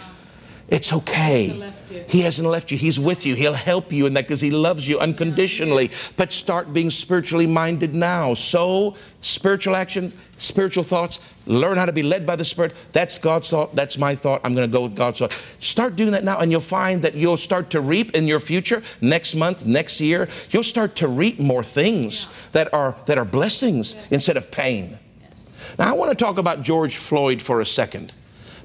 [0.70, 1.72] It's okay.
[2.08, 2.78] He hasn't left you.
[2.78, 3.36] He's with you.
[3.36, 5.92] He'll help you in that because He loves you unconditionally.
[6.18, 8.34] But start being spiritually minded now.
[8.34, 12.74] So, spiritual action, spiritual thoughts, learn how to be led by the Spirit.
[12.92, 13.76] That's God's thought.
[13.76, 14.42] That's my thought.
[14.44, 15.34] I'm going to go with God's thought.
[15.60, 18.84] Start doing that now, and you'll find that you'll start to reap in your future,
[19.02, 20.30] next month, next year.
[20.50, 24.12] You'll start to reap more things that are, that are blessings yes.
[24.12, 25.00] instead of pain.
[25.22, 25.76] Yes.
[25.78, 28.14] Now, I want to talk about George Floyd for a second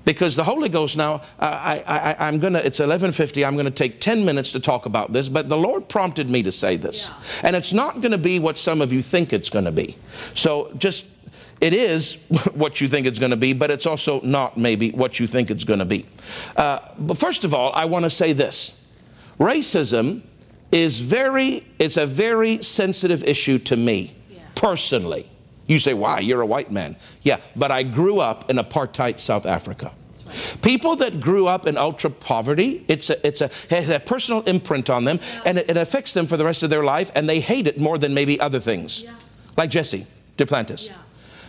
[0.08, 3.70] because the Holy Ghost now, I, I, am going to, it's 1150, I'm going to
[3.70, 7.10] take 10 minutes to talk about this, but the Lord prompted me to say this.
[7.10, 7.48] Yeah.
[7.48, 9.98] And it's not going to be what some of you think it's going to be.
[10.32, 11.08] So just,
[11.60, 12.14] it is
[12.54, 15.50] what you think it's going to be, but it's also not maybe what you think
[15.50, 16.06] it's going to be.
[16.56, 18.80] Uh, but first of all, I want to say this.
[19.38, 20.22] Racism
[20.72, 24.38] is very, it's a very sensitive issue to me, yeah.
[24.54, 25.28] personally.
[25.68, 26.20] You say, why?
[26.20, 26.96] You're a white man.
[27.22, 29.92] Yeah, but I grew up in apartheid South Africa.
[30.62, 34.90] People that grew up in ultra poverty, it's a, it's a, has a personal imprint
[34.90, 35.42] on them yeah.
[35.46, 37.80] and it, it, affects them for the rest of their life and they hate it
[37.80, 39.04] more than maybe other things.
[39.04, 39.14] Yeah.
[39.56, 40.06] Like Jesse
[40.36, 40.88] Duplantis.
[40.88, 40.96] Yeah.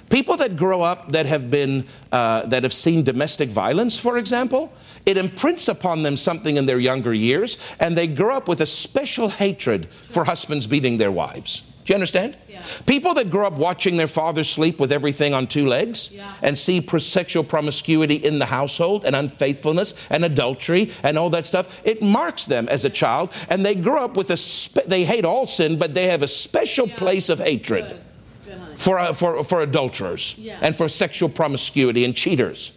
[0.10, 4.74] People that grow up that have been, uh, that have seen domestic violence, for example,
[5.06, 8.66] it imprints upon them something in their younger years and they grow up with a
[8.66, 11.64] special hatred for husbands beating their wives.
[11.90, 12.38] Do you understand?
[12.48, 12.62] Yeah.
[12.86, 16.32] People that grow up watching their father sleep with everything on two legs yeah.
[16.44, 21.82] and see sexual promiscuity in the household and unfaithfulness and adultery and all that stuff,
[21.84, 25.26] it marks them as a child and they grow up with a, spe- they hate
[25.26, 26.96] all sin, but they have a special yeah.
[26.96, 28.00] place of hatred
[28.46, 28.60] Good.
[28.60, 32.72] Good, for, uh, for, for adulterers and for sexual promiscuity and cheaters.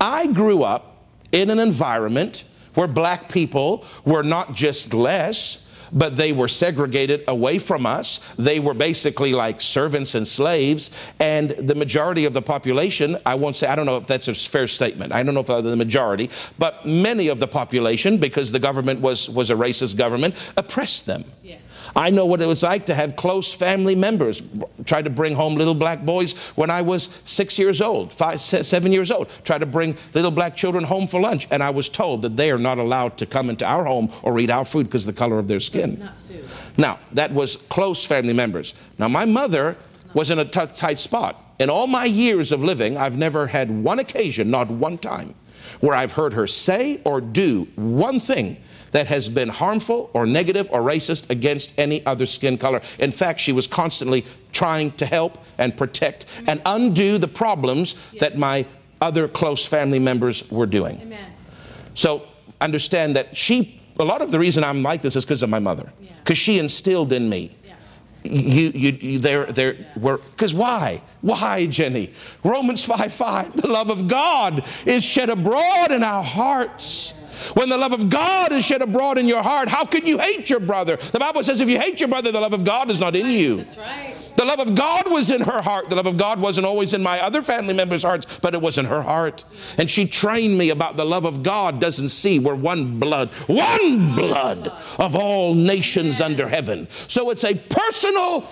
[0.00, 2.42] I grew up in an environment
[2.74, 8.20] where black people were not just less, but they were segregated away from us.
[8.36, 10.90] They were basically like servants and slaves.
[11.20, 14.34] And the majority of the population, I won't say, I don't know if that's a
[14.34, 15.12] fair statement.
[15.12, 19.28] I don't know if the majority, but many of the population, because the government was,
[19.28, 21.24] was a racist government, oppressed them.
[21.42, 21.65] Yes.
[21.96, 24.42] I know what it was like to have close family members
[24.84, 28.92] try to bring home little black boys when I was six years old, five, seven
[28.92, 31.48] years old, try to bring little black children home for lunch.
[31.50, 34.38] And I was told that they are not allowed to come into our home or
[34.38, 35.98] eat our food because of the color of their skin.
[36.76, 38.74] Now, that was close family members.
[38.98, 39.78] Now, my mother
[40.12, 43.70] was in a t- tight spot in all my years of living, I've never had
[43.70, 45.34] one occasion, not one time,
[45.80, 48.58] where I've heard her say or do one thing
[48.96, 52.80] that has been harmful or negative or racist against any other skin color.
[52.98, 58.20] In fact, she was constantly trying to help and protect and undo the problems yes.
[58.22, 58.64] that my
[59.02, 60.98] other close family members were doing.
[61.02, 61.30] Amen.
[61.92, 62.26] So
[62.58, 65.58] understand that she, a lot of the reason I'm like this is because of my
[65.58, 66.54] mother, because yeah.
[66.54, 67.54] she instilled in me.
[68.24, 71.02] You, you, you, there, there were, because why?
[71.20, 72.12] Why, Jenny?
[72.42, 77.12] Romans 5 5, the love of God is shed abroad in our hearts
[77.54, 80.50] when the love of God is shed abroad in your heart, how can you hate
[80.50, 80.96] your brother?
[80.96, 83.26] The Bible says if you hate your brother, the love of God is not in
[83.26, 83.56] you.
[83.56, 84.16] That's right.
[84.36, 85.88] The love of God was in her heart.
[85.88, 88.76] The love of God wasn't always in my other family members' hearts, but it was
[88.76, 89.44] in her heart.
[89.78, 92.38] And she trained me about the love of God doesn't see.
[92.38, 94.68] We're one blood, one blood
[94.98, 96.86] of all nations under heaven.
[97.08, 98.46] So it's a personal,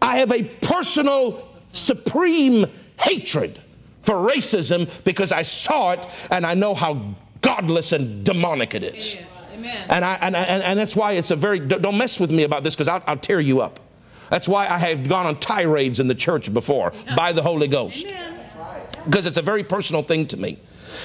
[0.00, 2.66] I have a personal, supreme
[3.00, 3.60] hatred
[4.00, 9.14] for racism because I saw it and I know how godless and demonic it is.
[9.14, 9.50] Yes.
[9.54, 9.86] Amen.
[9.90, 12.64] And, I, and, and, and that's why it's a very, don't mess with me about
[12.64, 13.78] this because I'll, I'll tear you up.
[14.30, 17.14] That's why I have gone on tirades in the church before yeah.
[17.14, 18.06] by the Holy Ghost.
[19.04, 20.58] Because it's a very personal thing to me.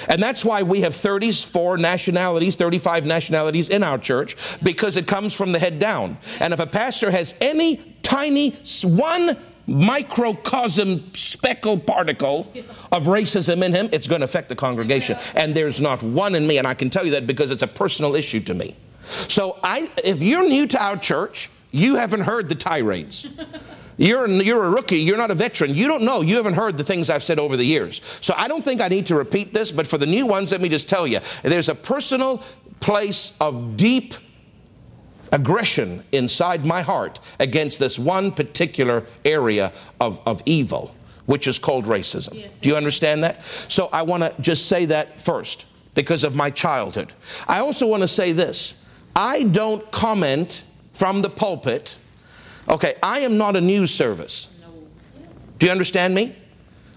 [0.09, 5.33] And that's why we have 34 nationalities, 35 nationalities in our church, because it comes
[5.33, 6.17] from the head down.
[6.39, 12.51] And if a pastor has any tiny one microcosm speckle particle
[12.91, 15.17] of racism in him, it's going to affect the congregation.
[15.35, 17.67] And there's not one in me, and I can tell you that because it's a
[17.67, 18.75] personal issue to me.
[19.27, 23.27] So I, if you're new to our church, you haven't heard the tirades.
[23.97, 26.83] You're, you're a rookie, you're not a veteran, you don't know, you haven't heard the
[26.83, 28.01] things I've said over the years.
[28.21, 30.61] So I don't think I need to repeat this, but for the new ones, let
[30.61, 32.43] me just tell you there's a personal
[32.79, 34.13] place of deep
[35.31, 41.85] aggression inside my heart against this one particular area of, of evil, which is called
[41.85, 42.35] racism.
[42.35, 43.43] Yes, Do you understand that?
[43.67, 47.13] So I want to just say that first because of my childhood.
[47.47, 48.75] I also want to say this
[49.15, 50.63] I don't comment
[50.93, 51.95] from the pulpit.
[52.69, 54.49] Okay, I am not a news service.
[55.57, 56.35] Do you understand me?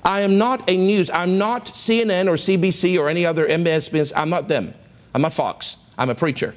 [0.05, 1.11] I am not a news.
[1.11, 4.13] I'm not CNN or CBC or any other MSBS.
[4.17, 4.75] I'm not them.
[5.15, 5.77] I'm not Fox.
[5.99, 6.55] I'm a preacher.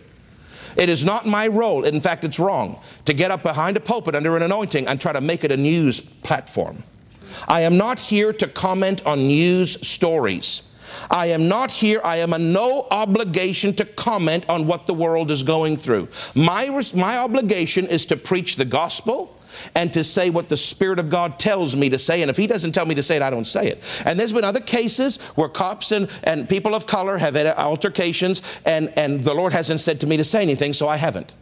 [0.76, 4.16] It is not my role, in fact, it's wrong, to get up behind a pulpit
[4.16, 6.84] under an anointing and try to make it a news platform.
[7.48, 10.64] I am not here to comment on news stories.
[11.10, 15.32] I am not here, I am a no obligation to comment on what the world
[15.32, 16.10] is going through.
[16.36, 19.36] My, my obligation is to preach the gospel
[19.76, 22.22] and to say what the Spirit of God tells me to say.
[22.22, 24.04] And if He doesn't tell me to say it, I don't say it.
[24.06, 28.42] And there's been other cases where cops and, and people of color have had altercations,
[28.66, 31.34] and, and the Lord hasn't said to me to say anything, so I haven't.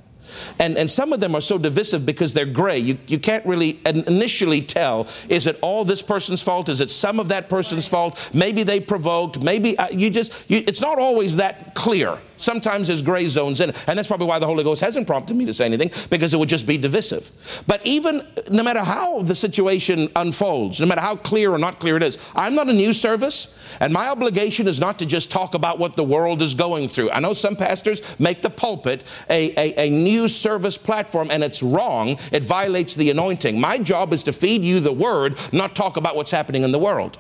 [0.60, 2.78] And, and some of them are so divisive because they're gray.
[2.78, 6.70] You, you can't really initially tell is it all this person's fault?
[6.70, 8.32] Is it some of that person's fault?
[8.34, 9.42] Maybe they provoked.
[9.42, 12.20] Maybe uh, you just, you, it's not always that clear.
[12.42, 13.84] Sometimes there's gray zones in it.
[13.88, 16.38] And that's probably why the Holy Ghost hasn't prompted me to say anything, because it
[16.38, 17.32] would just be divisive.
[17.68, 21.98] But even no matter how the situation unfolds, no matter how clear or not clear
[21.98, 25.54] it is, I'm not a news service, and my obligation is not to just talk
[25.54, 27.12] about what the world is going through.
[27.12, 31.64] I know some pastors make the pulpit a, a, a news service platform, and it's
[31.64, 32.18] wrong.
[32.32, 33.60] It violates the anointing.
[33.60, 36.80] My job is to feed you the word, not talk about what's happening in the
[36.80, 37.18] world.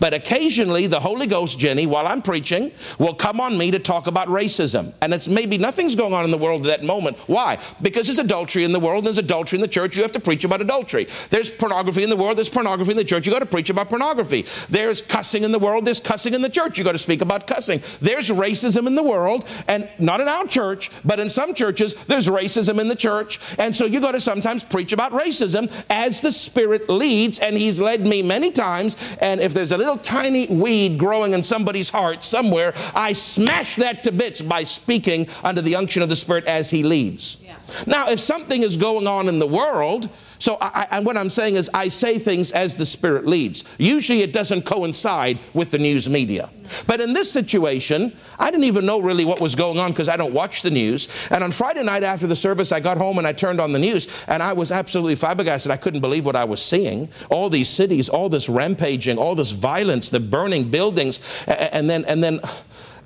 [0.00, 4.06] But occasionally, the Holy Ghost, Jenny, while I'm preaching, will come on me to talk
[4.06, 4.92] about racism.
[5.00, 7.18] And it's maybe nothing's going on in the world at that moment.
[7.28, 7.58] Why?
[7.82, 10.44] Because there's adultery in the world, there's adultery in the church, you have to preach
[10.44, 11.06] about adultery.
[11.30, 13.88] There's pornography in the world, there's pornography in the church, you got to preach about
[13.88, 14.46] pornography.
[14.68, 17.46] There's cussing in the world, there's cussing in the church, you got to speak about
[17.46, 17.82] cussing.
[18.00, 22.28] There's racism in the world, and not in our church, but in some churches, there's
[22.28, 23.40] racism in the church.
[23.58, 27.80] And so you got to sometimes preach about racism as the Spirit leads, and He's
[27.80, 28.96] led me many times.
[29.20, 33.76] And if there's there's a little tiny weed growing in somebody's heart somewhere, I smash
[33.76, 37.36] that to bits by speaking under the unction of the Spirit as He leads.
[37.44, 37.56] Yeah.
[37.86, 40.08] Now, if something is going on in the world,
[40.38, 43.64] so I, I, what I'm saying is I say things as the Spirit leads.
[43.78, 46.50] Usually it doesn't coincide with the news media.
[46.86, 50.16] But in this situation, I didn't even know really what was going on because I
[50.16, 51.08] don't watch the news.
[51.30, 53.78] And on Friday night after the service, I got home and I turned on the
[53.78, 55.72] news and I was absolutely flabbergasted.
[55.72, 57.08] I couldn't believe what I was seeing.
[57.30, 62.22] All these cities, all this rampaging, all this violence, the burning buildings, and then, and
[62.22, 62.40] then,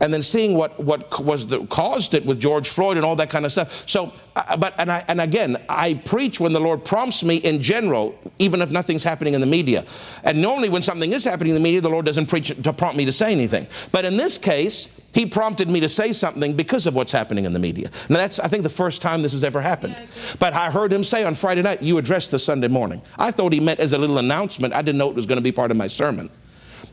[0.03, 3.31] and then seeing what, what was the, caused it with George Floyd and all that
[3.31, 3.89] kind of stuff.
[3.89, 7.63] So, uh, but, and, I, and again, I preach when the Lord prompts me in
[7.63, 9.85] general, even if nothing's happening in the media.
[10.25, 12.97] And normally when something is happening in the media, the Lord doesn't preach to prompt
[12.97, 13.69] me to say anything.
[13.93, 17.53] But in this case, He prompted me to say something because of what's happening in
[17.53, 17.91] the media.
[18.09, 19.95] Now, that's, I think, the first time this has ever happened.
[20.39, 23.03] but I heard him say on Friday night, You addressed the Sunday morning.
[23.19, 24.75] I thought he meant as a little announcement.
[24.75, 26.31] I didn't know it was going to be part of my sermon.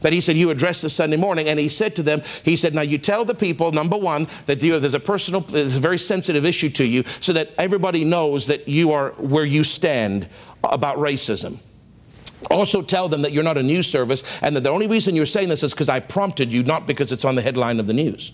[0.01, 1.47] But he said, You address this Sunday morning.
[1.47, 4.59] And he said to them, He said, Now you tell the people, number one, that
[4.59, 8.67] there's a personal, there's a very sensitive issue to you so that everybody knows that
[8.67, 10.27] you are where you stand
[10.63, 11.59] about racism.
[12.49, 15.25] Also, tell them that you're not a news service and that the only reason you're
[15.25, 17.93] saying this is because I prompted you, not because it's on the headline of the
[17.93, 18.31] news.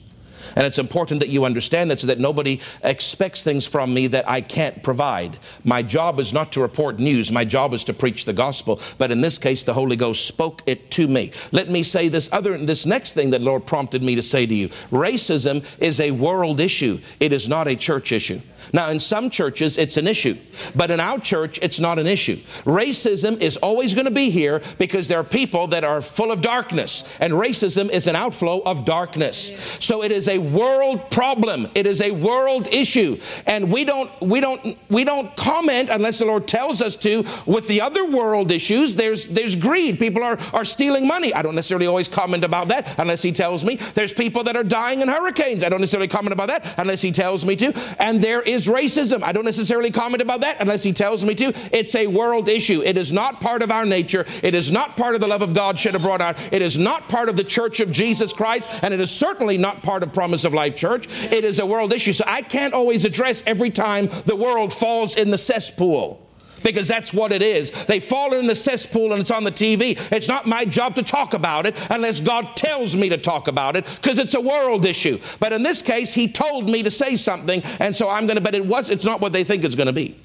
[0.56, 4.30] And it's important that you understand that so that nobody expects things from me that
[4.30, 5.38] I can't provide.
[5.64, 8.80] My job is not to report news, my job is to preach the gospel.
[8.98, 11.32] But in this case, the Holy Ghost spoke it to me.
[11.52, 14.54] Let me say this other this next thing that Lord prompted me to say to
[14.54, 14.70] you.
[14.92, 17.00] Racism is a world issue.
[17.20, 18.42] It is not a church issue.
[18.76, 20.36] Now, in some churches, it's an issue,
[20.76, 22.36] but in our church, it's not an issue.
[22.66, 26.42] Racism is always going to be here because there are people that are full of
[26.42, 29.56] darkness, and racism is an outflow of darkness.
[29.80, 31.70] So it is a world problem.
[31.74, 33.18] It is a world issue,
[33.48, 37.24] and we don't we don't we don't comment unless the Lord tells us to.
[37.46, 40.00] With the other world issues, there's there's greed.
[40.00, 41.34] People are are stealing money.
[41.34, 43.78] I don't necessarily always comment about that unless He tells me.
[43.78, 45.64] There's people that are dying in hurricanes.
[45.64, 47.74] I don't necessarily comment about that unless He tells me to.
[48.00, 49.24] And there is is racism.
[49.24, 51.54] I don't necessarily comment about that unless he tells me to.
[51.72, 52.82] It's a world issue.
[52.84, 54.26] It is not part of our nature.
[54.44, 56.38] It is not part of the love of God shed abroad out.
[56.54, 59.84] It is not part of the church of Jesus Christ, and it is certainly not
[59.84, 61.08] part of Promise of Life Church.
[61.26, 62.14] It is a world issue.
[62.14, 66.25] So I can't always address every time the world falls in the cesspool
[66.66, 67.86] because that's what it is.
[67.86, 69.98] They fall in the cesspool and it's on the TV.
[70.12, 73.76] It's not my job to talk about it unless God tells me to talk about
[73.78, 75.20] it because it's a world issue.
[75.40, 78.42] But in this case, He told me to say something, and so I'm going to,
[78.42, 80.20] but it was, it's not what they think it's going to be.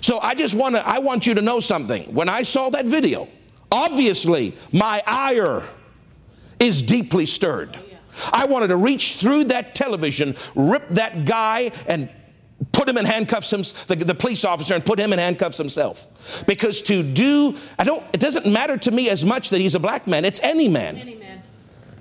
[0.00, 2.04] So I just want to, I want you to know something.
[2.14, 3.28] When I saw that video,
[3.70, 5.62] obviously my ire
[6.58, 7.78] is deeply stirred.
[8.32, 12.08] I wanted to reach through that television, rip that guy, and
[12.72, 13.50] put him in handcuffs,
[13.84, 16.06] the, the police officer, and put him in handcuffs himself.
[16.46, 19.80] Because to do, I don't, it doesn't matter to me as much that he's a
[19.80, 20.96] black man, it's any man.
[20.96, 21.42] Any man.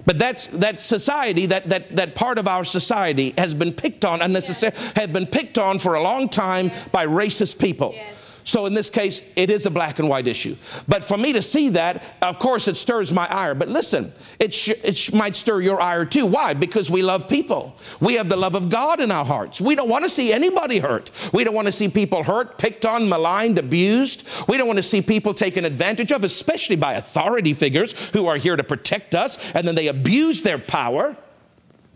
[0.06, 4.22] But that's that society, that, that, that part of our society has been picked on
[4.22, 4.93] unnecessarily, yes.
[4.93, 6.91] had been picked on for a long time yes.
[6.91, 7.91] by racist people.
[7.93, 8.14] Yes.
[8.46, 10.56] So in this case, it is a black and white issue.
[10.88, 13.56] But for me to see that, of course, it stirs my ire.
[13.56, 16.28] But listen, it, sh- it sh- might stir your ire too.
[16.28, 16.54] Why?
[16.54, 17.76] Because we love people.
[18.00, 19.60] We have the love of God in our hearts.
[19.60, 21.10] We don't want to see anybody hurt.
[21.34, 24.28] We don't want to see people hurt, picked on, maligned, abused.
[24.48, 28.38] We don't want to see people taken advantage of, especially by authority figures who are
[28.38, 31.18] here to protect us, and then they abuse their power.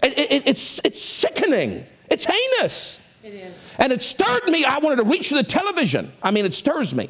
[0.01, 1.85] It, it, it's, it's sickening.
[2.09, 3.01] It's heinous.
[3.23, 3.68] It is.
[3.79, 4.65] And it stirred me.
[4.65, 6.11] I wanted to reach for the television.
[6.21, 7.09] I mean, it stirs me.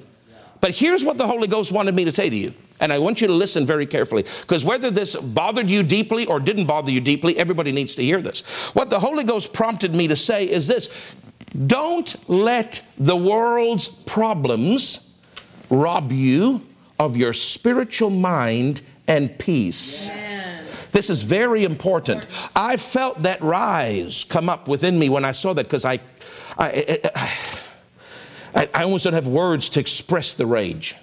[0.62, 2.54] But here's what the Holy Ghost wanted me to say to you.
[2.82, 6.40] And I want you to listen very carefully because whether this bothered you deeply or
[6.40, 8.42] didn't bother you deeply, everybody needs to hear this.
[8.74, 10.90] What the Holy Ghost prompted me to say is this
[11.66, 15.14] don't let the world's problems
[15.70, 16.66] rob you
[17.00, 20.12] of your spiritual mind and peace.
[20.92, 22.28] This is very important.
[22.56, 26.00] I felt that rise come up within me when I saw that because I,
[26.60, 27.00] I,
[28.54, 30.96] I, I almost don't have words to express the rage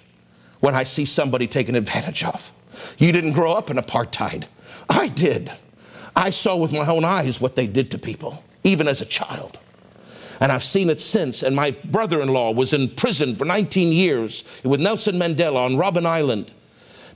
[0.59, 2.53] when I see somebody taken advantage of.
[2.99, 4.45] You didn't grow up in apartheid.
[4.89, 5.51] I did.
[6.15, 9.59] I saw with my own eyes what they did to people, even as a child.
[10.39, 11.41] And I've seen it since.
[11.41, 15.73] And my brother in law was in prison for 19 years with Nelson Mandela on
[15.73, 16.51] Robben Island.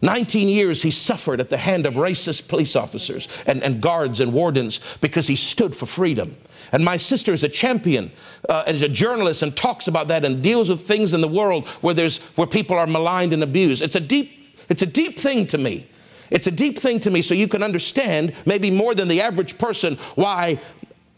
[0.02, 4.34] 19 years he suffered at the hand of racist police officers and, and guards and
[4.34, 6.36] wardens because he stood for freedom.
[6.72, 8.12] And my sister is a champion
[8.50, 11.28] uh, and is a journalist and talks about that and deals with things in the
[11.28, 13.82] world where, there's, where people are maligned and abused.
[13.84, 15.88] It's a, deep, it's a deep thing to me.
[16.32, 19.58] It's a deep thing to me so you can understand, maybe more than the average
[19.58, 20.60] person, why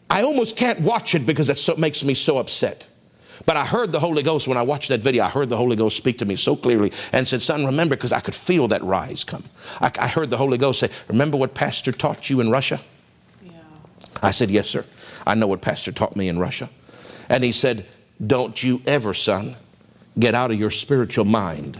[0.09, 2.87] I almost can't watch it because it makes me so upset.
[3.45, 5.23] But I heard the Holy Ghost when I watched that video.
[5.23, 8.13] I heard the Holy Ghost speak to me so clearly and said, Son, remember, because
[8.13, 9.43] I could feel that rise come.
[9.81, 12.79] I, I, heard the Holy Ghost say, Remember what Pastor taught you in Russia?
[13.43, 13.51] Yeah.
[14.21, 14.85] I said, Yes, sir.
[15.27, 16.69] I know what Pastor taught me in Russia.
[17.29, 17.85] And he said,
[18.25, 19.55] Don't you ever, son,
[20.17, 21.79] get out of your spiritual mind.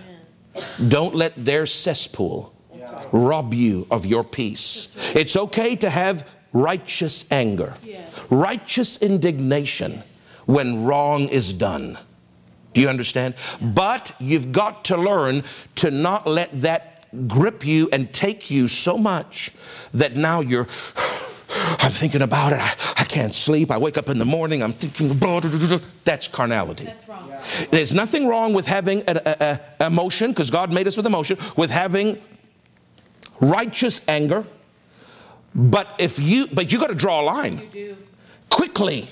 [0.87, 2.53] Don't let their cesspool
[3.11, 4.95] rob you of your peace.
[5.15, 8.31] It's okay to have righteous anger, yes.
[8.31, 9.93] righteous indignation.
[9.93, 11.97] Yes when wrong is done.
[12.73, 13.35] Do you understand?
[13.61, 15.43] But you've got to learn
[15.75, 19.51] to not let that grip you and take you so much
[19.93, 20.67] that now you're.
[21.55, 22.59] I'm thinking about it.
[22.59, 23.69] I, I, can't sleep.
[23.69, 24.63] I wake up in the morning.
[24.63, 26.85] I'm thinking, blah, blah, blah, that's carnality.
[26.85, 27.27] That's wrong.
[27.29, 27.43] Yeah.
[27.69, 32.19] There's nothing wrong with having an emotion, because God made us with emotion, with having
[33.39, 34.45] righteous anger,
[35.53, 37.61] But if you, but you got to draw a line
[38.49, 39.07] quickly.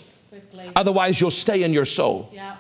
[0.76, 2.30] Otherwise, you'll stay in your soul.
[2.34, 2.58] Yeah.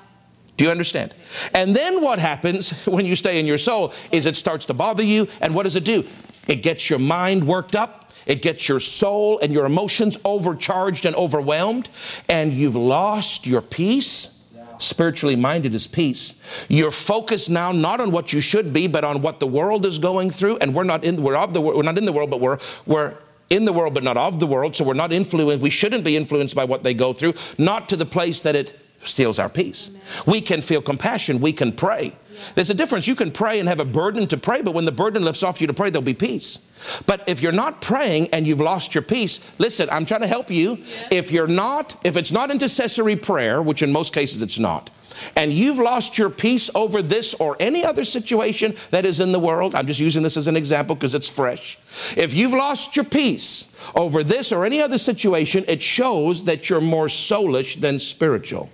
[0.58, 1.14] Do you understand?
[1.56, 5.04] And then what happens when you stay in your soul is it starts to bother
[5.04, 5.28] you.
[5.42, 6.06] And what does it do?
[6.48, 8.12] It gets your mind worked up.
[8.28, 11.89] It gets your soul and your emotions overcharged and overwhelmed.
[12.30, 14.38] And you've lost your peace.
[14.78, 16.39] Spiritually minded is peace.
[16.68, 20.00] You're focused now not on what you should be, but on what the world is
[20.00, 20.58] going through.
[20.58, 23.16] And we're not in we're of the we're not in the world, but we're we're
[23.52, 24.76] in the world, but not of the world.
[24.76, 25.62] So we're not influenced.
[25.62, 28.80] We shouldn't be influenced by what they go through, not to the place that it
[29.02, 29.91] steals our peace.
[30.26, 31.41] We can feel compassion.
[31.41, 32.16] We can pray.
[32.56, 33.08] There's a difference.
[33.08, 35.60] You can pray and have a burden to pray, but when the burden lifts off
[35.60, 36.60] you to pray, there'll be peace.
[37.06, 40.49] But if you're not praying and you've lost your peace, listen, I'm trying to help
[40.49, 40.80] you.
[41.12, 44.89] If you're not, if it's not intercessory prayer, which in most cases it's not,
[45.36, 49.39] and you've lost your peace over this or any other situation that is in the
[49.39, 51.78] world, I'm just using this as an example because it's fresh.
[52.18, 56.82] If you've lost your peace over this or any other situation, it shows that you're
[56.82, 58.70] more soulish than spiritual.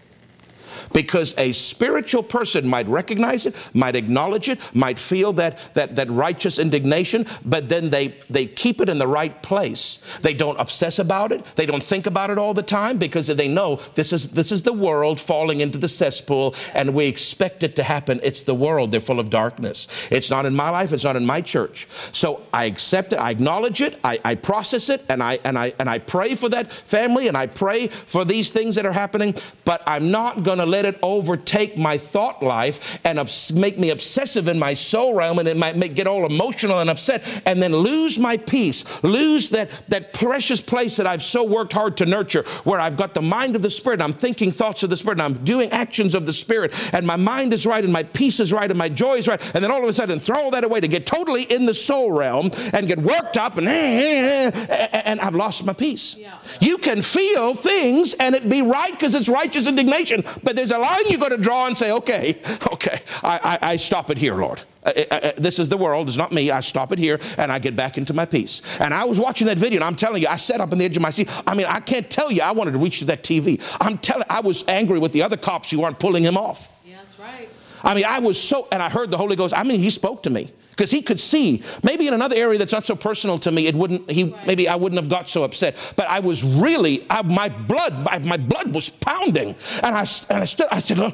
[0.94, 6.10] Because a spiritual person might recognize it, might acknowledge it, might feel that, that, that
[6.10, 10.00] righteous indignation, but then they, they keep it in the right place.
[10.22, 11.44] They don't obsess about it.
[11.56, 14.64] They don't think about it all the time because they know this is, this is
[14.64, 18.20] the world falling into the cesspool and we expect it to happen.
[18.24, 18.92] It's the world.
[18.92, 19.88] They're full of darkness.
[20.12, 20.94] It's not in my life.
[20.94, 21.88] It's not in my church.
[22.12, 23.20] So I accept it.
[23.20, 24.00] I acknowledge it.
[24.04, 27.38] I, I process it and I, and, I, and I pray for that family and
[27.38, 29.36] I pray for these things that are happening,
[29.66, 33.90] but I'm not going to let it overtake my thought life and obs- make me
[33.90, 37.62] obsessive in my soul realm and it might make, get all emotional and upset and
[37.62, 42.06] then lose my peace, lose that, that precious place that I've so worked hard to
[42.06, 44.02] nurture where I've got the mind of the Spirit.
[44.02, 47.16] I'm thinking thoughts of the Spirit and I'm doing actions of the Spirit and my
[47.16, 49.42] mind is right and my peace is right and my joy is right.
[49.56, 51.74] And then all of a sudden throw all that away to get totally in the
[51.74, 56.16] soul realm and get worked up and, and I've lost my peace.
[56.18, 56.38] Yeah.
[56.60, 60.78] You can feel things and it be right because it's righteous indignation, but there's a
[60.78, 62.40] line you got to draw and say, okay,
[62.74, 64.62] okay, I, I, I stop it here, Lord.
[64.84, 66.50] Uh, uh, uh, this is the world, it's not me.
[66.50, 68.62] I stop it here and I get back into my peace.
[68.80, 70.86] And I was watching that video and I'm telling you, I sat up on the
[70.86, 71.30] edge of my seat.
[71.46, 73.62] I mean, I can't tell you, I wanted to reach to that TV.
[73.82, 76.70] I'm telling, I was angry with the other cops who aren't pulling him off.
[76.86, 77.50] Yeah, that's right.
[77.84, 79.54] I mean, I was so, and I heard the Holy Ghost.
[79.56, 81.64] I mean, he spoke to me because he could see.
[81.82, 84.10] Maybe in another area that's not so personal to me, it wouldn't.
[84.10, 85.94] He maybe I wouldn't have got so upset.
[85.96, 90.42] But I was really, I, my blood, my, my blood was pounding, and I and
[90.42, 90.68] I stood.
[90.72, 91.12] I said, and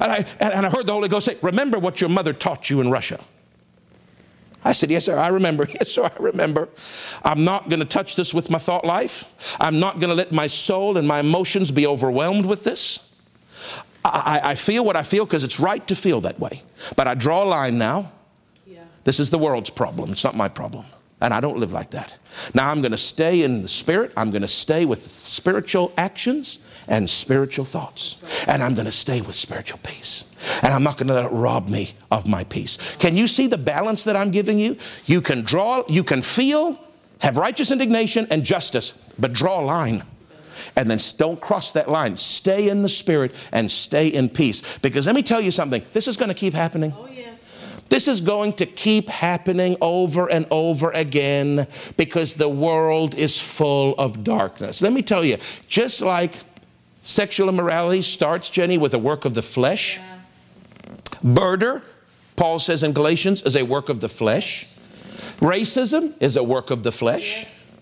[0.00, 2.90] I and I heard the Holy Ghost say, "Remember what your mother taught you in
[2.90, 3.18] Russia."
[4.64, 5.66] I said, Yes, sir, I remember.
[5.80, 6.68] Yes, sir, I remember.
[7.24, 9.56] I'm not going to touch this with my thought life.
[9.60, 12.98] I'm not going to let my soul and my emotions be overwhelmed with this.
[14.04, 16.62] I, I feel what I feel because it's right to feel that way.
[16.96, 18.12] But I draw a line now.
[19.04, 20.86] This is the world's problem, it's not my problem.
[21.20, 22.16] And I don't live like that.
[22.54, 26.60] Now I'm going to stay in the spirit, I'm going to stay with spiritual actions
[26.86, 28.20] and spiritual thoughts.
[28.46, 30.24] And I'm going to stay with spiritual peace.
[30.62, 32.78] And I'm not going to let it rob me of my peace.
[32.98, 34.76] Can you see the balance that I'm giving you?
[35.06, 36.78] You can draw, you can feel,
[37.18, 40.04] have righteous indignation and justice, but draw a line
[40.76, 42.16] and then don't cross that line.
[42.16, 44.78] Stay in the spirit and stay in peace.
[44.78, 46.94] Because let me tell you something, this is going to keep happening.
[47.88, 51.66] This is going to keep happening over and over again
[51.96, 54.82] because the world is full of darkness.
[54.82, 56.34] Let me tell you, just like
[57.00, 60.98] sexual immorality starts, Jenny, with a work of the flesh, Yeah.
[61.22, 61.82] murder,
[62.36, 64.66] Paul says in Galatians, is a work of the flesh.
[65.40, 67.42] Racism is a work of the flesh.
[67.42, 67.76] Yes.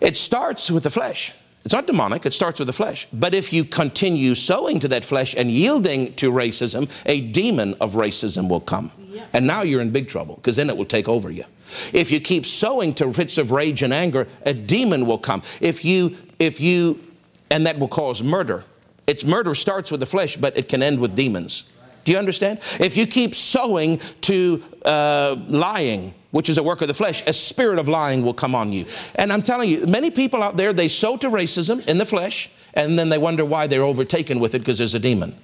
[0.00, 1.32] It starts with the flesh.
[1.64, 3.06] It's not demonic, it starts with the flesh.
[3.12, 7.92] But if you continue sowing to that flesh and yielding to racism, a demon of
[7.92, 8.90] racism will come.
[9.08, 9.26] Yeah.
[9.32, 11.44] And now you're in big trouble because then it will take over you.
[11.92, 15.42] If you keep sowing to fits of rage and anger, a demon will come.
[15.60, 17.02] If you, if you,
[17.50, 18.64] and that will cause murder.
[19.06, 21.64] It's murder starts with the flesh, but it can end with demons.
[22.04, 22.58] Do you understand?
[22.80, 27.32] If you keep sowing to uh, lying, which is a work of the flesh, a
[27.32, 28.84] spirit of lying will come on you.
[29.14, 32.50] And I'm telling you, many people out there, they sow to racism in the flesh,
[32.74, 35.36] and then they wonder why they're overtaken with it because there's a demon.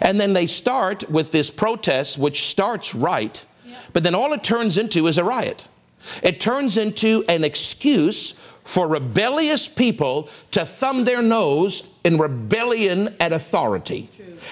[0.00, 3.44] And then they start with this protest, which starts right,
[3.92, 5.66] but then all it turns into is a riot.
[6.22, 13.32] It turns into an excuse for rebellious people to thumb their nose in rebellion at
[13.32, 14.08] authority.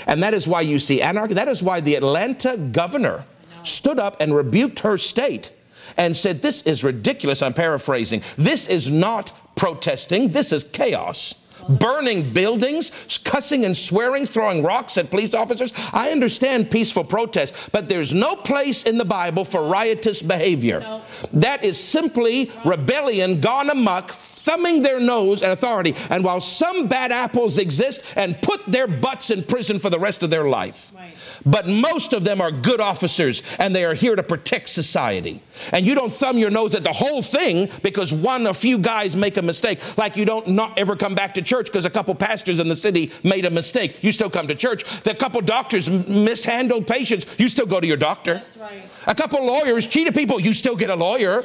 [0.06, 1.34] And that is why you see anarchy.
[1.34, 3.24] That is why the Atlanta governor
[3.62, 5.52] stood up and rebuked her state
[5.96, 7.42] and said, This is ridiculous.
[7.42, 8.22] I'm paraphrasing.
[8.36, 11.42] This is not protesting, this is chaos.
[11.68, 12.92] burning buildings,
[13.24, 15.72] cussing and swearing, throwing rocks at police officers.
[15.92, 20.80] I understand peaceful protest, but there's no place in the Bible for riotous behavior.
[20.80, 21.02] No.
[21.32, 24.12] That is simply rebellion gone amok,
[24.46, 25.94] thumbing their nose at authority.
[26.08, 30.22] And while some bad apples exist and put their butts in prison for the rest
[30.22, 31.12] of their life, Right.
[31.44, 35.40] but most of them are good officers and they are here to protect society.
[35.72, 39.16] And you don't thumb your nose at the whole thing because one or few guys
[39.16, 39.80] make a mistake.
[39.98, 42.76] Like you don't not ever come back to church because a couple pastors in the
[42.76, 44.02] city made a mistake.
[44.04, 44.84] You still come to church.
[45.02, 47.26] The couple doctors mishandled patients.
[47.38, 48.34] You still go to your doctor.
[48.34, 48.82] That's right.
[49.08, 50.40] A couple lawyers cheated people.
[50.40, 51.42] You still get a lawyer.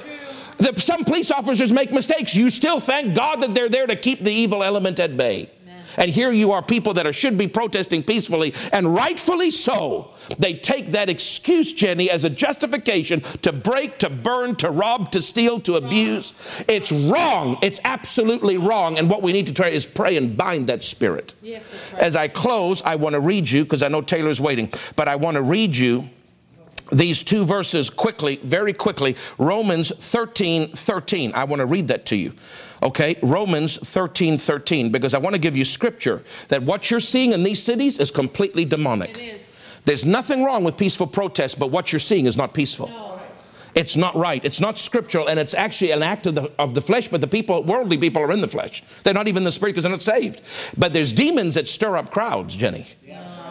[0.61, 2.35] The, some police officers make mistakes.
[2.35, 5.49] You still thank God that they're there to keep the evil element at bay.
[5.63, 5.83] Amen.
[5.97, 10.13] And here you are, people that are, should be protesting peacefully, and rightfully so.
[10.37, 15.21] They take that excuse, Jenny, as a justification to break, to burn, to rob, to
[15.21, 16.33] steal, to abuse.
[16.67, 17.57] It's wrong.
[17.63, 18.99] It's absolutely wrong.
[18.99, 21.33] And what we need to try is pray and bind that spirit.
[21.41, 22.03] Yes, that's right.
[22.03, 25.15] As I close, I want to read you, because I know Taylor's waiting, but I
[25.15, 26.07] want to read you
[26.91, 29.15] these two verses quickly, very quickly.
[29.37, 31.31] Romans 13 13.
[31.33, 32.33] I want to read that to you.
[32.83, 37.31] Okay, Romans 13 13, because I want to give you scripture that what you're seeing
[37.33, 39.11] in these cities is completely demonic.
[39.11, 39.81] It is.
[39.85, 42.89] There's nothing wrong with peaceful protest, but what you're seeing is not peaceful.
[42.89, 43.11] No.
[43.73, 44.43] It's not right.
[44.43, 47.07] It's not scriptural, and it's actually an act of the, of the flesh.
[47.07, 48.83] But the people, worldly people, are in the flesh.
[49.03, 50.41] They're not even the spirit because they're not saved.
[50.77, 52.85] But there's demons that stir up crowds, Jenny.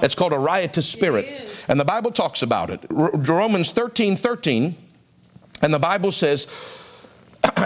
[0.03, 1.27] It's called a riotous spirit,
[1.69, 2.81] and the Bible talks about it.
[2.95, 4.75] R- Romans 13, 13,
[5.63, 6.47] and the Bible says.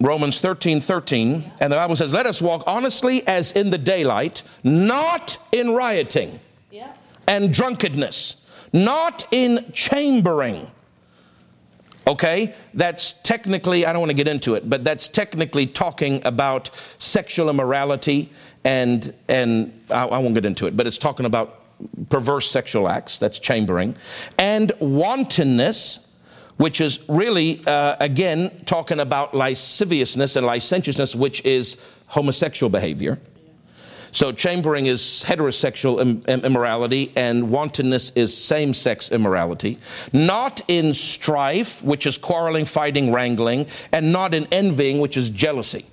[0.00, 4.42] Romans 13, 13, and the Bible says, Let us walk honestly as in the daylight,
[4.64, 6.40] not in rioting
[7.28, 10.70] and drunkenness, not in chambering.
[12.06, 16.70] Okay, that's technically, I don't want to get into it, but that's technically talking about
[16.98, 18.30] sexual immorality
[18.64, 21.60] and, and I, I won't get into it, but it's talking about
[22.08, 23.96] perverse sexual acts, that's chambering,
[24.38, 26.08] and wantonness,
[26.56, 33.18] which is really, uh, again, talking about lasciviousness and licentiousness, which is homosexual behavior.
[34.12, 39.78] So chambering is heterosexual im- im- immorality, and wantonness is same sex immorality.
[40.12, 45.86] Not in strife, which is quarreling, fighting, wrangling, and not in envying, which is jealousy.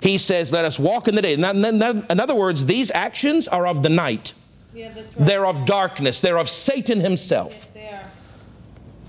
[0.00, 1.34] He says, Let us walk in the day.
[1.34, 4.34] In other words, these actions are of the night,
[4.74, 5.26] Yeah, that's right.
[5.26, 7.70] they're of darkness, they're of Satan himself.
[7.74, 8.06] Yes.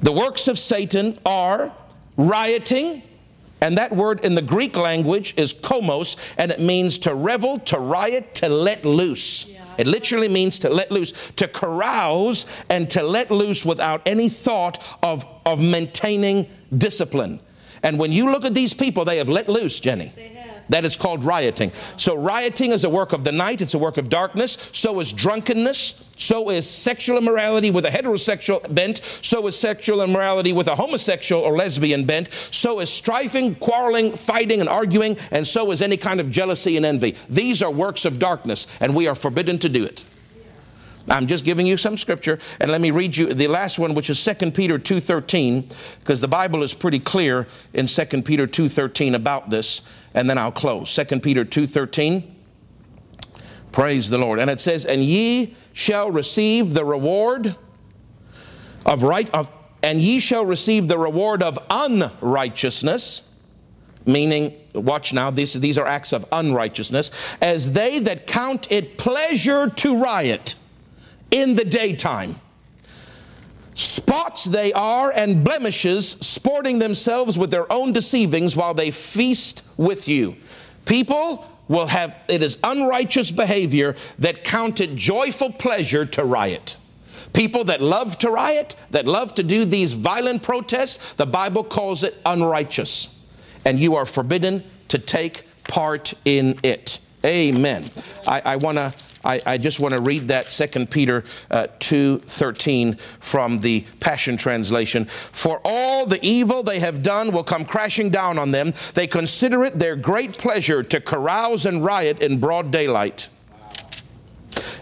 [0.02, 1.72] The works of Satan are
[2.18, 3.04] rioting,
[3.62, 7.78] and that word in the Greek language is komos, and it means to revel, to
[7.78, 9.48] riot, to let loose.
[9.48, 9.64] Yeah.
[9.78, 14.84] It literally means to let loose, to carouse and to let loose without any thought
[15.02, 17.40] of, of maintaining discipline.
[17.84, 20.08] And when you look at these people, they have let loose, Jenny.
[20.08, 20.41] Have.
[20.72, 21.72] That is called rioting.
[21.98, 24.58] So, rioting is a work of the night, it's a work of darkness.
[24.72, 26.04] So is drunkenness.
[26.18, 29.02] So is sexual immorality with a heterosexual bent.
[29.22, 32.32] So is sexual immorality with a homosexual or lesbian bent.
[32.52, 35.18] So is strifing, quarreling, fighting, and arguing.
[35.32, 37.16] And so is any kind of jealousy and envy.
[37.28, 40.04] These are works of darkness, and we are forbidden to do it.
[41.10, 44.10] I'm just giving you some scripture and let me read you the last one which
[44.10, 49.50] is 2 Peter 2:13 because the Bible is pretty clear in 2 Peter 2:13 about
[49.50, 49.82] this
[50.14, 50.94] and then I'll close.
[50.94, 52.24] 2 Peter 2:13
[53.72, 54.40] Praise the Lord.
[54.40, 57.56] And it says and ye shall receive the reward
[58.86, 59.50] of right of
[59.84, 63.24] and ye shall receive the reward of unrighteousness
[64.06, 69.70] meaning watch now these, these are acts of unrighteousness as they that count it pleasure
[69.70, 70.56] to riot
[71.32, 72.36] in the daytime
[73.74, 80.08] spots they are and blemishes sporting themselves with their own deceivings while they feast with
[80.08, 80.36] you
[80.86, 86.78] people will have it is unrighteous behavior that counted joyful pleasure to riot
[87.34, 92.04] People that love to riot, that love to do these violent protests, the Bible calls
[92.04, 93.08] it unrighteous.
[93.66, 97.00] And you are forbidden to take part in it.
[97.26, 97.90] Amen.
[98.28, 98.94] I, I want to.
[99.24, 105.06] I, I just want to read that 2 Peter uh, 2.13 from the Passion Translation.
[105.06, 108.74] For all the evil they have done will come crashing down on them.
[108.94, 113.30] They consider it their great pleasure to carouse and riot in broad daylight.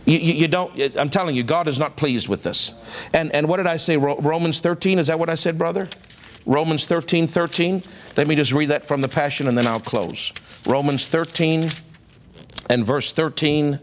[0.06, 2.74] You, you, you don't, I'm telling you, God is not pleased with this.
[3.14, 3.98] And, and what did I say?
[3.98, 5.88] Ro- Romans 13, is that what I said, brother?
[6.46, 7.84] Romans 13, 13.
[8.18, 10.34] Let me just read that from the Passion and then I'll close.
[10.66, 11.70] Romans 13
[12.70, 13.80] and verse 13.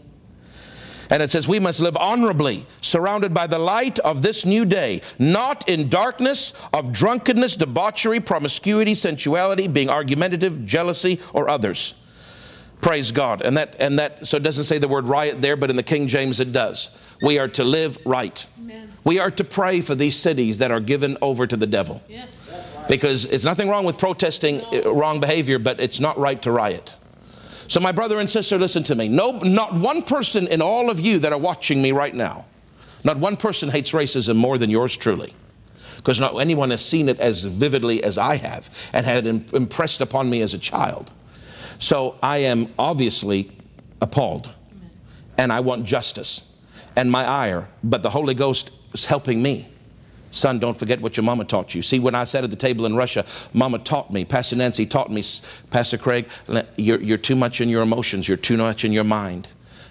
[1.09, 5.01] And it says, We must live honorably, surrounded by the light of this new day,
[5.17, 11.93] not in darkness of drunkenness, debauchery, promiscuity, sensuality, being argumentative, jealousy, or others.
[12.81, 13.41] Praise God.
[13.41, 15.83] And that, and that, so it doesn't say the word riot there, but in the
[15.83, 16.95] King James it does.
[17.21, 18.45] We are to live right.
[18.59, 18.91] Amen.
[19.03, 22.03] We are to pray for these cities that are given over to the devil.
[22.07, 22.75] Yes.
[22.87, 24.83] Because it's nothing wrong with protesting no.
[24.85, 26.95] Uh, wrong behavior, but it's not right to riot.
[27.67, 29.09] So, my brother and sister, listen to me.
[29.09, 32.45] No, not one person in all of you that are watching me right now,
[33.03, 35.33] not one person hates racism more than yours truly.
[35.97, 40.29] Because not anyone has seen it as vividly as I have and had impressed upon
[40.29, 41.11] me as a child.
[41.79, 43.51] So I am obviously
[44.01, 44.53] appalled.
[45.37, 46.45] And I want justice
[46.95, 49.69] and my ire, but the Holy Ghost is helping me.
[50.37, 51.81] Son, don't forget what your mama taught you.
[51.81, 55.11] See, when I sat at the table in Russia, mama taught me, Pastor Nancy taught
[55.11, 55.23] me,
[55.69, 56.29] Pastor Craig,
[56.77, 59.47] you're, you're too much in your emotions, you're too much in your mind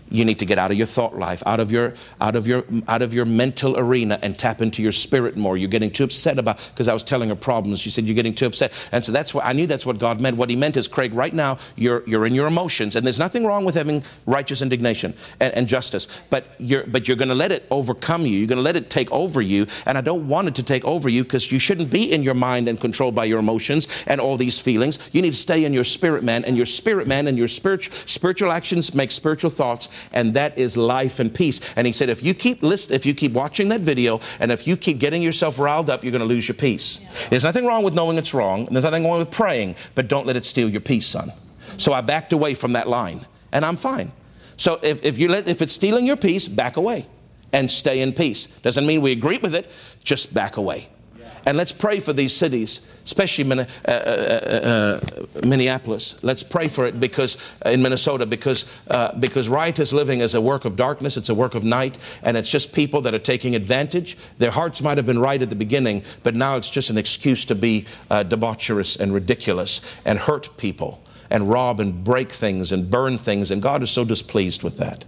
[0.09, 2.65] you need to get out of your thought life out of your out of your
[2.89, 5.57] out of your mental arena and tap into your spirit more.
[5.57, 7.81] You're getting too upset about because i was telling her problems.
[7.81, 8.73] She said you're getting too upset.
[8.93, 10.37] And so that's what i knew that's what god meant.
[10.37, 13.45] What he meant is craig right now you're you're in your emotions and there's nothing
[13.45, 17.53] wrong with having righteous indignation and, and justice but you're but you're going to let
[17.53, 18.39] it overcome you.
[18.39, 20.85] You're going to let it take over you and i don't want it to take
[20.85, 24.21] over you because you shouldn't be in your mind and controlled by your emotions and
[24.21, 24.99] all these feelings.
[25.13, 27.95] You need to stay in your spirit man and your spirit man and your spiritual
[28.07, 31.61] spiritual actions make spiritual thoughts and that is life and peace.
[31.77, 34.67] And he said, if you keep list, if you keep watching that video, and if
[34.67, 37.01] you keep getting yourself riled up, you're going to lose your peace.
[37.01, 37.29] Yeah.
[37.31, 40.27] There's nothing wrong with knowing it's wrong, and there's nothing wrong with praying, but don't
[40.27, 41.33] let it steal your peace, son.
[41.79, 44.13] So I backed away from that line, and I'm fine.
[44.57, 47.07] So if, if you let if it's stealing your peace, back away
[47.53, 48.47] and stay in peace.
[48.63, 49.71] Doesn't mean we agree with it,
[50.03, 50.89] just back away.
[51.47, 56.17] And let's pray for these cities, especially uh, uh, uh, Minneapolis.
[56.23, 58.65] Let's pray for it because in Minnesota, because
[59.21, 61.17] because riotous living is a work of darkness.
[61.17, 64.19] It's a work of night, and it's just people that are taking advantage.
[64.39, 67.45] Their hearts might have been right at the beginning, but now it's just an excuse
[67.45, 71.01] to be debaucherous and ridiculous and hurt people
[71.31, 73.53] and rob and break things and burn things.
[73.53, 75.05] And God is so displeased with that.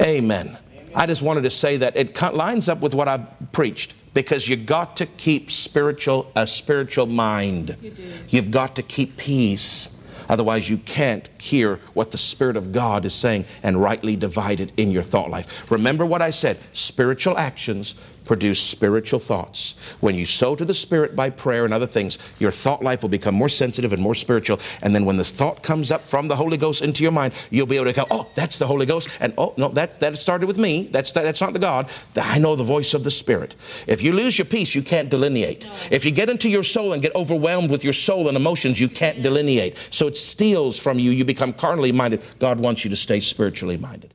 [0.00, 0.56] Amen.
[0.96, 3.18] I just wanted to say that it lines up with what I
[3.52, 7.76] preached because you got to keep spiritual a spiritual mind.
[7.80, 7.92] You
[8.28, 9.88] You've got to keep peace.
[10.28, 14.70] Otherwise, you can't hear what the Spirit of God is saying and rightly divide it
[14.76, 15.68] in your thought life.
[15.72, 17.96] Remember what I said spiritual actions
[18.30, 19.74] produce spiritual thoughts.
[19.98, 23.08] When you sow to the Spirit by prayer and other things, your thought life will
[23.08, 24.60] become more sensitive and more spiritual.
[24.82, 27.66] And then when the thought comes up from the Holy Ghost into your mind, you'll
[27.66, 29.08] be able to go, oh, that's the Holy Ghost.
[29.18, 30.86] And oh, no, that, that started with me.
[30.92, 31.90] That's, that's not the God.
[32.14, 33.56] I know the voice of the Spirit.
[33.88, 35.66] If you lose your peace, you can't delineate.
[35.90, 38.88] If you get into your soul and get overwhelmed with your soul and emotions, you
[38.88, 39.76] can't delineate.
[39.90, 41.10] So it steals from you.
[41.10, 42.22] You become carnally minded.
[42.38, 44.14] God wants you to stay spiritually minded.